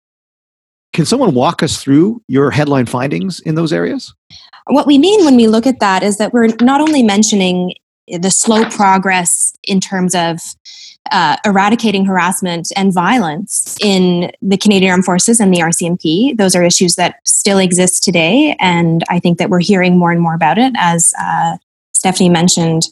Can 0.92 1.06
someone 1.06 1.34
walk 1.34 1.62
us 1.62 1.82
through 1.82 2.22
your 2.28 2.50
headline 2.50 2.86
findings 2.86 3.40
in 3.40 3.54
those 3.54 3.72
areas? 3.72 4.14
What 4.66 4.86
we 4.86 4.98
mean 4.98 5.24
when 5.24 5.36
we 5.36 5.46
look 5.46 5.66
at 5.66 5.80
that 5.80 6.02
is 6.02 6.18
that 6.18 6.32
we're 6.32 6.48
not 6.60 6.80
only 6.80 7.02
mentioning 7.02 7.74
the 8.20 8.30
slow 8.30 8.64
progress 8.70 9.54
in 9.62 9.80
terms 9.80 10.14
of 10.14 10.40
uh, 11.10 11.36
eradicating 11.44 12.04
harassment 12.04 12.68
and 12.76 12.92
violence 12.92 13.76
in 13.82 14.30
the 14.42 14.56
Canadian 14.56 14.92
Armed 14.92 15.04
Forces 15.04 15.40
and 15.40 15.52
the 15.52 15.60
RCMP. 15.60 16.36
Those 16.36 16.54
are 16.54 16.62
issues 16.62 16.96
that 16.96 17.16
still 17.24 17.58
exist 17.58 18.02
today, 18.02 18.56
and 18.60 19.02
I 19.08 19.18
think 19.18 19.38
that 19.38 19.50
we're 19.50 19.60
hearing 19.60 19.98
more 19.98 20.10
and 20.10 20.20
more 20.20 20.34
about 20.34 20.58
it, 20.58 20.72
as 20.76 21.12
uh, 21.20 21.56
Stephanie 21.92 22.28
mentioned, 22.28 22.88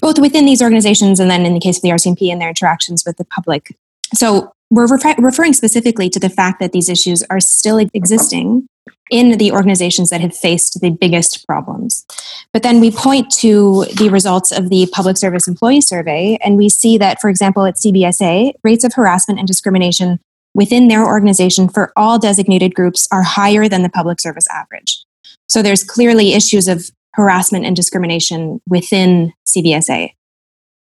both 0.00 0.18
within 0.18 0.46
these 0.46 0.62
organizations 0.62 1.20
and 1.20 1.30
then 1.30 1.46
in 1.46 1.54
the 1.54 1.60
case 1.60 1.76
of 1.76 1.82
the 1.82 1.90
RCMP 1.90 2.30
and 2.30 2.40
their 2.40 2.48
interactions 2.48 3.04
with 3.06 3.16
the 3.16 3.24
public. 3.24 3.76
So 4.14 4.52
we're 4.70 4.86
refer- 4.86 5.14
referring 5.18 5.54
specifically 5.54 6.10
to 6.10 6.20
the 6.20 6.28
fact 6.28 6.60
that 6.60 6.72
these 6.72 6.88
issues 6.88 7.22
are 7.30 7.40
still 7.40 7.78
existing 7.78 8.66
in 9.10 9.38
the 9.38 9.52
organizations 9.52 10.10
that 10.10 10.20
have 10.20 10.36
faced 10.36 10.80
the 10.80 10.90
biggest 10.90 11.46
problems. 11.46 12.04
But 12.52 12.62
then 12.62 12.80
we 12.80 12.90
point 12.90 13.30
to 13.38 13.84
the 13.96 14.08
results 14.10 14.50
of 14.52 14.70
the 14.70 14.88
Public 14.92 15.16
Service 15.16 15.48
Employee 15.48 15.80
Survey, 15.80 16.38
and 16.44 16.56
we 16.56 16.68
see 16.68 16.98
that, 16.98 17.20
for 17.20 17.30
example, 17.30 17.64
at 17.64 17.76
CBSA, 17.76 18.52
rates 18.64 18.84
of 18.84 18.94
harassment 18.94 19.38
and 19.38 19.48
discrimination 19.48 20.20
within 20.54 20.88
their 20.88 21.06
organization 21.06 21.68
for 21.68 21.92
all 21.96 22.18
designated 22.18 22.74
groups 22.74 23.06
are 23.12 23.22
higher 23.22 23.68
than 23.68 23.82
the 23.82 23.88
public 23.88 24.20
service 24.20 24.46
average. 24.50 25.04
So 25.48 25.62
there's 25.62 25.84
clearly 25.84 26.34
issues 26.34 26.68
of 26.68 26.90
harassment 27.14 27.64
and 27.64 27.74
discrimination 27.74 28.60
within 28.68 29.32
CBSA. 29.46 30.12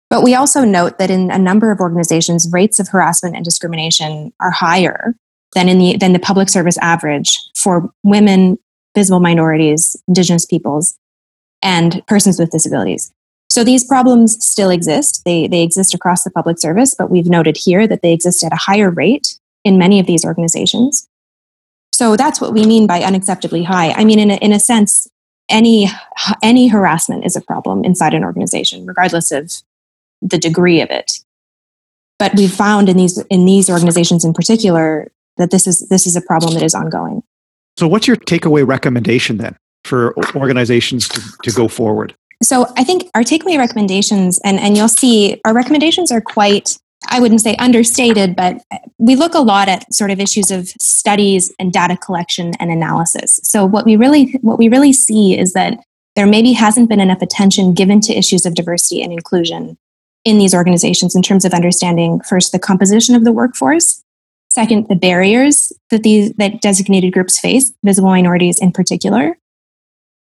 But 0.09 0.23
we 0.23 0.35
also 0.35 0.63
note 0.63 0.97
that 0.97 1.09
in 1.09 1.31
a 1.31 1.37
number 1.37 1.71
of 1.71 1.79
organizations, 1.79 2.47
rates 2.51 2.79
of 2.79 2.89
harassment 2.89 3.35
and 3.35 3.43
discrimination 3.43 4.31
are 4.39 4.51
higher 4.51 5.15
than 5.55 5.67
in 5.67 5.79
the 5.79 5.97
than 5.97 6.13
the 6.13 6.19
public 6.19 6.49
service 6.49 6.77
average 6.77 7.39
for 7.55 7.89
women, 8.03 8.59
visible 8.93 9.19
minorities, 9.19 9.95
indigenous 10.07 10.45
peoples, 10.45 10.95
and 11.63 12.05
persons 12.05 12.37
with 12.37 12.51
disabilities. 12.51 13.11
So 13.49 13.63
these 13.63 13.85
problems 13.85 14.43
still 14.45 14.69
exist. 14.69 15.23
They, 15.23 15.47
they 15.47 15.61
exist 15.61 15.93
across 15.93 16.23
the 16.23 16.29
public 16.29 16.59
service, 16.59 16.93
but 16.93 17.09
we've 17.09 17.29
noted 17.29 17.55
here 17.55 17.87
that 17.87 18.01
they 18.01 18.11
exist 18.11 18.43
at 18.43 18.51
a 18.51 18.57
higher 18.57 18.89
rate 18.89 19.39
in 19.63 19.77
many 19.77 19.99
of 19.99 20.07
these 20.07 20.25
organizations. 20.25 21.07
So 21.93 22.17
that's 22.17 22.41
what 22.41 22.53
we 22.53 22.65
mean 22.65 22.85
by 22.85 22.99
unacceptably 22.99 23.63
high. 23.63 23.91
I 23.91 24.03
mean, 24.03 24.19
in 24.19 24.31
a, 24.31 24.35
in 24.35 24.51
a 24.51 24.59
sense, 24.59 25.07
any, 25.47 25.87
any 26.43 26.67
harassment 26.67 27.25
is 27.25 27.37
a 27.37 27.41
problem 27.41 27.85
inside 27.85 28.13
an 28.13 28.25
organization, 28.25 28.85
regardless 28.85 29.31
of 29.31 29.53
the 30.21 30.37
degree 30.37 30.81
of 30.81 30.89
it. 30.89 31.19
But 32.19 32.33
we've 32.35 32.51
found 32.51 32.89
in 32.89 32.97
these, 32.97 33.17
in 33.29 33.45
these 33.45 33.69
organizations 33.69 34.25
in 34.25 34.33
particular 34.33 35.09
that 35.37 35.51
this 35.51 35.67
is, 35.67 35.87
this 35.89 36.07
is 36.07 36.15
a 36.15 36.21
problem 36.21 36.53
that 36.53 36.63
is 36.63 36.73
ongoing. 36.73 37.23
So, 37.77 37.87
what's 37.87 38.07
your 38.07 38.15
takeaway 38.15 38.65
recommendation 38.65 39.37
then 39.37 39.57
for 39.83 40.15
organizations 40.35 41.07
to, 41.09 41.21
to 41.43 41.51
go 41.51 41.67
forward? 41.67 42.15
So, 42.41 42.67
I 42.77 42.83
think 42.83 43.09
our 43.13 43.21
takeaway 43.21 43.57
recommendations, 43.57 44.39
and, 44.43 44.59
and 44.59 44.77
you'll 44.77 44.87
see 44.87 45.41
our 45.45 45.53
recommendations 45.53 46.11
are 46.11 46.21
quite, 46.21 46.77
I 47.09 47.19
wouldn't 47.19 47.41
say 47.41 47.55
understated, 47.57 48.35
but 48.35 48.61
we 48.97 49.15
look 49.15 49.33
a 49.33 49.39
lot 49.39 49.67
at 49.67 49.93
sort 49.93 50.11
of 50.11 50.19
issues 50.19 50.51
of 50.51 50.67
studies 50.79 51.53
and 51.59 51.73
data 51.73 51.97
collection 51.97 52.53
and 52.59 52.71
analysis. 52.71 53.39
So, 53.43 53.65
what 53.65 53.85
we 53.85 53.97
really, 53.97 54.33
what 54.41 54.57
we 54.57 54.69
really 54.69 54.93
see 54.93 55.37
is 55.37 55.53
that 55.53 55.79
there 56.15 56.27
maybe 56.27 56.53
hasn't 56.53 56.87
been 56.87 57.01
enough 57.01 57.21
attention 57.21 57.73
given 57.73 57.99
to 58.01 58.17
issues 58.17 58.45
of 58.45 58.55
diversity 58.55 59.03
and 59.03 59.11
inclusion 59.11 59.77
in 60.23 60.37
these 60.37 60.55
organizations 60.55 61.13
in 61.13 61.21
terms 61.21 61.43
of 61.43 61.53
understanding 61.53 62.21
first 62.21 62.53
the 62.53 62.59
composition 62.59 63.15
of 63.15 63.25
the 63.25 63.33
workforce 63.33 64.01
Second, 64.55 64.87
the 64.87 64.95
barriers 64.95 65.73
that 65.89 66.03
these 66.03 66.31
that 66.37 66.61
designated 66.61 67.11
groups 67.11 67.37
face, 67.37 67.73
visible 67.83 68.09
minorities 68.09 68.57
in 68.57 68.71
particular. 68.71 69.37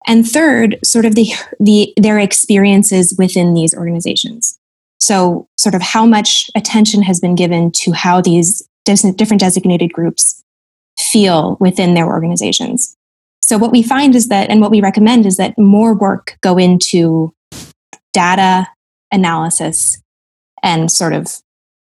And 0.07 0.27
third, 0.27 0.79
sort 0.83 1.05
of 1.05 1.15
the, 1.15 1.33
the 1.61 1.93
their 1.99 2.19
experiences 2.19 3.15
within 3.19 3.53
these 3.53 3.75
organizations. 3.75 4.59
So, 4.99 5.49
sort 5.59 5.75
of 5.75 5.83
how 5.83 6.07
much 6.07 6.51
attention 6.55 7.03
has 7.03 7.21
been 7.21 7.35
given 7.35 7.73
to 7.73 7.93
how 7.93 8.23
these 8.23 8.67
different 8.87 9.39
designated 9.39 9.93
groups 9.93 10.43
feel 10.99 11.59
within 11.61 11.93
their 11.93 12.07
organizations. 12.07 12.97
So, 13.45 13.59
what 13.59 13.71
we 13.71 13.83
find 13.83 14.15
is 14.15 14.29
that, 14.29 14.49
and 14.49 14.63
what 14.63 14.71
we 14.71 14.81
recommend 14.81 15.27
is 15.27 15.37
that 15.37 15.59
more 15.59 15.93
work 15.93 16.39
go 16.41 16.57
into 16.57 17.35
data 18.15 18.67
analysis 19.13 20.01
and 20.63 20.91
sort 20.91 21.13
of 21.13 21.43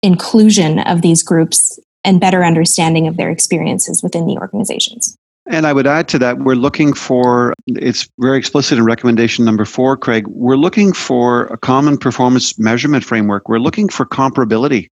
inclusion 0.03 0.81
of 0.81 1.01
these 1.01 1.23
groups 1.23 1.81
and 2.07 2.21
better 2.21 2.43
understanding 2.45 3.07
of 3.07 3.19
their 3.19 3.31
experiences 3.31 4.03
within 4.03 4.27
the 4.27 4.39
organizations. 4.39 5.17
And 5.49 5.67
I 5.67 5.73
would 5.73 5.87
add 5.87 6.09
to 6.09 6.19
that, 6.21 6.39
we're 6.39 6.57
looking 6.57 6.93
for, 6.93 7.53
it's 7.67 8.09
very 8.19 8.39
explicit 8.39 8.79
in 8.79 8.85
recommendation 8.85 9.45
number 9.45 9.65
four, 9.65 9.97
Craig. 9.97 10.27
We're 10.27 10.57
looking 10.57 10.93
for 10.93 11.45
a 11.47 11.59
common 11.59 11.99
performance 11.99 12.59
measurement 12.59 13.05
framework. 13.05 13.49
We're 13.49 13.59
looking 13.59 13.89
for 13.89 14.07
comparability. 14.07 14.89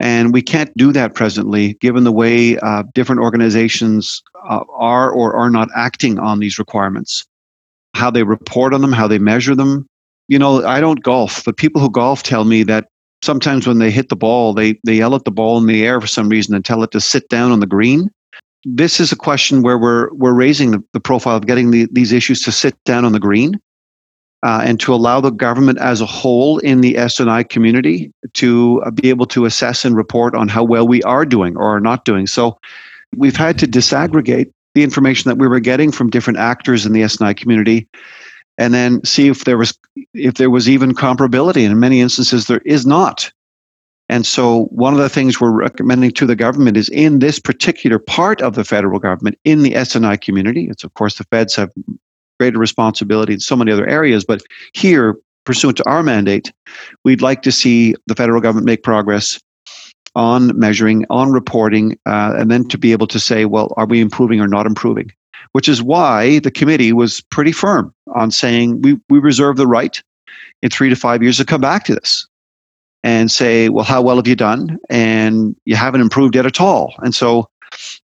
And 0.00 0.32
we 0.32 0.42
can't 0.42 0.74
do 0.76 0.92
that 0.92 1.14
presently, 1.14 1.74
given 1.80 2.04
the 2.04 2.12
way 2.12 2.56
uh, 2.58 2.84
different 2.94 3.20
organizations 3.20 4.22
uh, 4.48 4.60
are 4.72 5.10
or 5.10 5.34
are 5.34 5.50
not 5.50 5.68
acting 5.74 6.18
on 6.18 6.38
these 6.38 6.58
requirements, 6.58 7.26
how 7.94 8.10
they 8.10 8.22
report 8.22 8.72
on 8.72 8.80
them, 8.80 8.92
how 8.92 9.08
they 9.08 9.18
measure 9.18 9.56
them. 9.56 9.86
You 10.28 10.38
know, 10.38 10.64
I 10.64 10.80
don't 10.80 11.02
golf, 11.02 11.44
but 11.44 11.56
people 11.56 11.80
who 11.80 11.90
golf 11.90 12.22
tell 12.22 12.44
me 12.44 12.62
that 12.64 12.88
sometimes 13.22 13.66
when 13.66 13.78
they 13.78 13.90
hit 13.90 14.08
the 14.08 14.16
ball, 14.16 14.54
they, 14.54 14.78
they 14.84 14.94
yell 14.94 15.14
at 15.14 15.24
the 15.24 15.30
ball 15.30 15.58
in 15.58 15.66
the 15.66 15.84
air 15.84 16.00
for 16.00 16.06
some 16.06 16.28
reason 16.28 16.54
and 16.54 16.64
tell 16.64 16.82
it 16.82 16.90
to 16.92 17.00
sit 17.00 17.28
down 17.28 17.50
on 17.50 17.60
the 17.60 17.66
green. 17.66 18.10
This 18.64 19.00
is 19.00 19.12
a 19.12 19.16
question 19.16 19.62
where 19.62 19.78
we're, 19.78 20.12
we're 20.12 20.34
raising 20.34 20.72
the, 20.72 20.82
the 20.92 21.00
profile 21.00 21.36
of 21.36 21.46
getting 21.46 21.70
the, 21.70 21.88
these 21.92 22.12
issues 22.12 22.42
to 22.42 22.52
sit 22.52 22.76
down 22.84 23.04
on 23.04 23.12
the 23.12 23.20
green 23.20 23.60
uh, 24.44 24.62
and 24.64 24.78
to 24.80 24.94
allow 24.94 25.20
the 25.20 25.30
government 25.30 25.78
as 25.78 26.00
a 26.00 26.06
whole 26.06 26.58
in 26.58 26.80
the 26.80 26.96
S&I 26.96 27.42
community 27.42 28.12
to 28.34 28.82
uh, 28.84 28.90
be 28.90 29.08
able 29.08 29.26
to 29.26 29.44
assess 29.44 29.84
and 29.84 29.96
report 29.96 30.34
on 30.34 30.48
how 30.48 30.62
well 30.62 30.86
we 30.86 31.02
are 31.02 31.24
doing 31.24 31.56
or 31.56 31.76
are 31.76 31.80
not 31.80 32.04
doing. 32.04 32.26
So 32.26 32.58
we've 33.16 33.36
had 33.36 33.58
to 33.60 33.66
disaggregate 33.66 34.52
the 34.74 34.82
information 34.84 35.28
that 35.28 35.38
we 35.38 35.48
were 35.48 35.60
getting 35.60 35.90
from 35.90 36.10
different 36.10 36.38
actors 36.38 36.86
in 36.86 36.92
the 36.92 37.02
S&I 37.02 37.34
community 37.34 37.88
and 38.58 38.74
then 38.74 39.02
see 39.04 39.28
if 39.28 39.44
there 39.44 39.56
was 39.56 39.78
if 40.12 40.34
there 40.34 40.50
was 40.50 40.68
even 40.68 40.92
comparability. 40.92 41.62
And 41.62 41.72
in 41.72 41.80
many 41.80 42.00
instances 42.00 42.46
there 42.46 42.62
is 42.64 42.84
not. 42.84 43.32
And 44.10 44.26
so 44.26 44.64
one 44.66 44.94
of 44.94 45.00
the 45.00 45.08
things 45.08 45.40
we're 45.40 45.50
recommending 45.50 46.12
to 46.12 46.26
the 46.26 46.36
government 46.36 46.76
is 46.76 46.88
in 46.88 47.18
this 47.18 47.38
particular 47.38 47.98
part 47.98 48.40
of 48.40 48.54
the 48.54 48.64
federal 48.64 48.98
government 48.98 49.38
in 49.44 49.62
the 49.62 49.74
S&I 49.74 50.16
community 50.16 50.68
it's 50.68 50.84
of 50.84 50.94
course 50.94 51.16
the 51.16 51.24
feds 51.24 51.54
have 51.56 51.70
greater 52.40 52.58
responsibility 52.58 53.34
in 53.34 53.40
so 53.40 53.56
many 53.56 53.70
other 53.70 53.86
areas 53.86 54.24
but 54.24 54.40
here 54.72 55.16
pursuant 55.44 55.76
to 55.76 55.88
our 55.88 56.02
mandate 56.02 56.52
we'd 57.04 57.22
like 57.22 57.42
to 57.42 57.52
see 57.52 57.94
the 58.06 58.14
federal 58.14 58.40
government 58.40 58.66
make 58.66 58.82
progress 58.82 59.38
on 60.14 60.58
measuring 60.58 61.04
on 61.10 61.30
reporting 61.30 61.98
uh, 62.06 62.34
and 62.38 62.50
then 62.50 62.66
to 62.66 62.78
be 62.78 62.92
able 62.92 63.06
to 63.06 63.20
say 63.20 63.44
well 63.44 63.74
are 63.76 63.86
we 63.86 64.00
improving 64.00 64.40
or 64.40 64.48
not 64.48 64.66
improving 64.66 65.10
which 65.52 65.68
is 65.68 65.82
why 65.82 66.38
the 66.40 66.50
committee 66.50 66.92
was 66.92 67.20
pretty 67.20 67.52
firm 67.52 67.94
on 68.14 68.30
saying 68.30 68.80
we, 68.82 68.98
we 69.08 69.18
reserve 69.18 69.56
the 69.56 69.66
right 69.66 70.02
in 70.62 70.70
three 70.70 70.88
to 70.88 70.96
five 70.96 71.22
years 71.22 71.36
to 71.36 71.44
come 71.44 71.60
back 71.60 71.84
to 71.84 71.94
this 71.94 72.26
and 73.04 73.30
say, 73.30 73.68
well, 73.68 73.84
how 73.84 74.02
well 74.02 74.16
have 74.16 74.26
you 74.26 74.36
done? 74.36 74.78
And 74.90 75.56
you 75.64 75.76
haven't 75.76 76.00
improved 76.00 76.34
yet 76.34 76.46
at 76.46 76.60
all. 76.60 76.94
And 76.98 77.14
so 77.14 77.48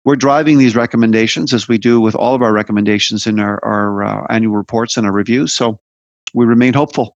we're 0.04 0.16
driving 0.16 0.58
these 0.58 0.76
recommendations 0.76 1.52
as 1.52 1.68
we 1.68 1.78
do 1.78 2.00
with 2.00 2.14
all 2.14 2.34
of 2.34 2.42
our 2.42 2.52
recommendations 2.52 3.26
in 3.26 3.40
our, 3.40 3.62
our 3.64 4.04
uh, 4.04 4.26
annual 4.30 4.56
reports 4.56 4.96
and 4.96 5.06
our 5.06 5.12
reviews. 5.12 5.52
So 5.52 5.80
we 6.32 6.46
remain 6.46 6.74
hopeful. 6.74 7.13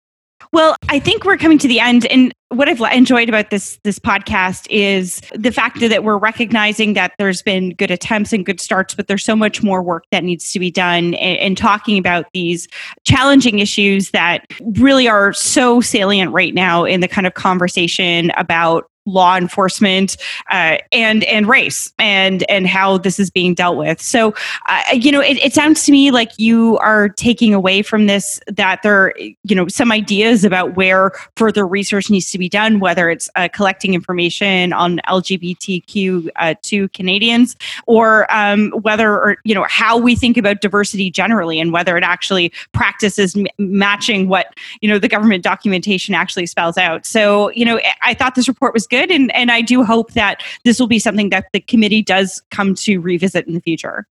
Well, 0.56 0.74
I 0.88 0.98
think 0.98 1.26
we're 1.26 1.36
coming 1.36 1.58
to 1.58 1.68
the 1.68 1.80
end, 1.80 2.06
and 2.06 2.32
what 2.48 2.66
I've 2.66 2.80
enjoyed 2.80 3.28
about 3.28 3.50
this 3.50 3.78
this 3.84 3.98
podcast 3.98 4.66
is 4.70 5.20
the 5.34 5.52
fact 5.52 5.80
that 5.80 6.02
we're 6.02 6.16
recognizing 6.16 6.94
that 6.94 7.12
there's 7.18 7.42
been 7.42 7.74
good 7.74 7.90
attempts 7.90 8.32
and 8.32 8.46
good 8.46 8.58
starts, 8.58 8.94
but 8.94 9.06
there's 9.06 9.22
so 9.22 9.36
much 9.36 9.62
more 9.62 9.82
work 9.82 10.04
that 10.12 10.24
needs 10.24 10.50
to 10.54 10.58
be 10.58 10.70
done, 10.70 11.12
and, 11.12 11.38
and 11.40 11.58
talking 11.58 11.98
about 11.98 12.24
these 12.32 12.68
challenging 13.04 13.58
issues 13.58 14.12
that 14.12 14.46
really 14.78 15.06
are 15.06 15.34
so 15.34 15.82
salient 15.82 16.32
right 16.32 16.54
now 16.54 16.86
in 16.86 17.00
the 17.00 17.08
kind 17.08 17.26
of 17.26 17.34
conversation 17.34 18.32
about 18.38 18.86
law 19.06 19.36
enforcement 19.36 20.16
uh, 20.50 20.78
and 20.92 21.24
and 21.24 21.48
race 21.48 21.92
and 21.98 22.42
and 22.50 22.66
how 22.66 22.98
this 22.98 23.18
is 23.18 23.30
being 23.30 23.54
dealt 23.54 23.76
with. 23.76 24.02
So 24.02 24.34
uh, 24.68 24.82
you 24.92 25.10
know 25.10 25.20
it, 25.20 25.38
it, 25.38 25.54
sounds 25.54 25.84
to 25.84 25.92
me 25.92 26.10
like 26.10 26.32
you 26.36 26.76
are 26.78 27.08
taking 27.08 27.54
away 27.54 27.82
from 27.82 28.06
this 28.06 28.40
that 28.46 28.82
there 28.82 29.14
you 29.16 29.54
know 29.54 29.68
some 29.68 29.90
ideas 29.90 30.44
about 30.44 30.76
where 30.76 31.12
further 31.36 31.66
research 31.66 32.10
needs 32.10 32.30
to 32.30 32.38
be 32.38 32.48
done 32.48 32.78
whether 32.78 33.08
it's 33.08 33.30
uh, 33.36 33.48
collecting 33.52 33.94
information 33.94 34.72
on 34.74 35.00
lgbtq 35.08 36.28
uh, 36.36 36.54
to 36.62 36.88
canadians 36.90 37.56
or 37.86 38.26
um, 38.34 38.70
whether 38.82 39.14
or 39.14 39.36
you 39.44 39.54
know 39.54 39.64
how 39.68 39.96
we 39.96 40.14
think 40.14 40.36
about 40.36 40.60
diversity 40.60 41.10
generally 41.10 41.58
and 41.58 41.72
whether 41.72 41.96
it 41.96 42.04
actually 42.04 42.52
practices 42.72 43.34
m- 43.34 43.46
matching 43.58 44.28
what 44.28 44.52
you 44.82 44.88
know 44.88 44.98
the 44.98 45.08
government 45.08 45.42
documentation 45.42 46.14
actually 46.14 46.46
spells 46.46 46.76
out. 46.76 47.06
So 47.06 47.50
you 47.52 47.64
know 47.64 47.80
i 48.02 48.14
thought 48.14 48.34
this 48.34 48.48
report 48.48 48.74
was 48.74 48.86
good 48.86 48.95
good. 48.96 49.10
And, 49.10 49.34
and 49.34 49.50
I 49.50 49.60
do 49.60 49.84
hope 49.84 50.12
that 50.12 50.42
this 50.64 50.80
will 50.80 50.86
be 50.86 50.98
something 50.98 51.30
that 51.30 51.46
the 51.52 51.60
committee 51.60 52.02
does 52.02 52.42
come 52.50 52.74
to 52.76 52.98
revisit 52.98 53.46
in 53.46 53.54
the 53.54 53.60
future. 53.60 54.06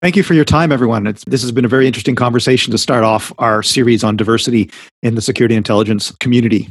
Thank 0.00 0.16
you 0.16 0.24
for 0.24 0.34
your 0.34 0.44
time, 0.44 0.72
everyone. 0.72 1.06
It's, 1.06 1.24
this 1.26 1.42
has 1.42 1.52
been 1.52 1.64
a 1.64 1.68
very 1.68 1.86
interesting 1.86 2.16
conversation 2.16 2.72
to 2.72 2.78
start 2.78 3.04
off 3.04 3.32
our 3.38 3.62
series 3.62 4.02
on 4.02 4.16
diversity 4.16 4.68
in 5.02 5.14
the 5.14 5.22
security 5.22 5.54
intelligence 5.54 6.10
community. 6.16 6.68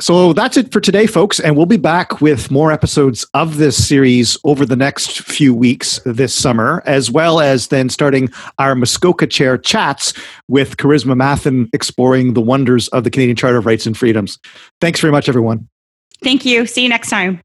So 0.00 0.32
that's 0.32 0.56
it 0.56 0.72
for 0.72 0.80
today, 0.80 1.06
folks. 1.06 1.40
And 1.40 1.56
we'll 1.56 1.66
be 1.66 1.76
back 1.76 2.20
with 2.20 2.50
more 2.50 2.72
episodes 2.72 3.26
of 3.34 3.58
this 3.58 3.88
series 3.88 4.38
over 4.44 4.64
the 4.64 4.76
next 4.76 5.20
few 5.20 5.52
weeks 5.54 6.00
this 6.06 6.32
summer, 6.34 6.82
as 6.86 7.10
well 7.10 7.40
as 7.40 7.68
then 7.68 7.90
starting 7.90 8.30
our 8.58 8.74
Muskoka 8.74 9.26
Chair 9.26 9.58
chats 9.58 10.14
with 10.48 10.76
Carissima 10.78 11.14
Mathen 11.14 11.68
exploring 11.74 12.34
the 12.34 12.40
wonders 12.40 12.88
of 12.88 13.04
the 13.04 13.10
Canadian 13.10 13.36
Charter 13.36 13.58
of 13.58 13.66
Rights 13.66 13.84
and 13.84 13.98
Freedoms. 13.98 14.38
Thanks 14.80 15.00
very 15.00 15.12
much, 15.12 15.28
everyone. 15.28 15.68
Thank 16.22 16.44
you. 16.44 16.66
See 16.66 16.82
you 16.82 16.88
next 16.88 17.10
time. 17.10 17.40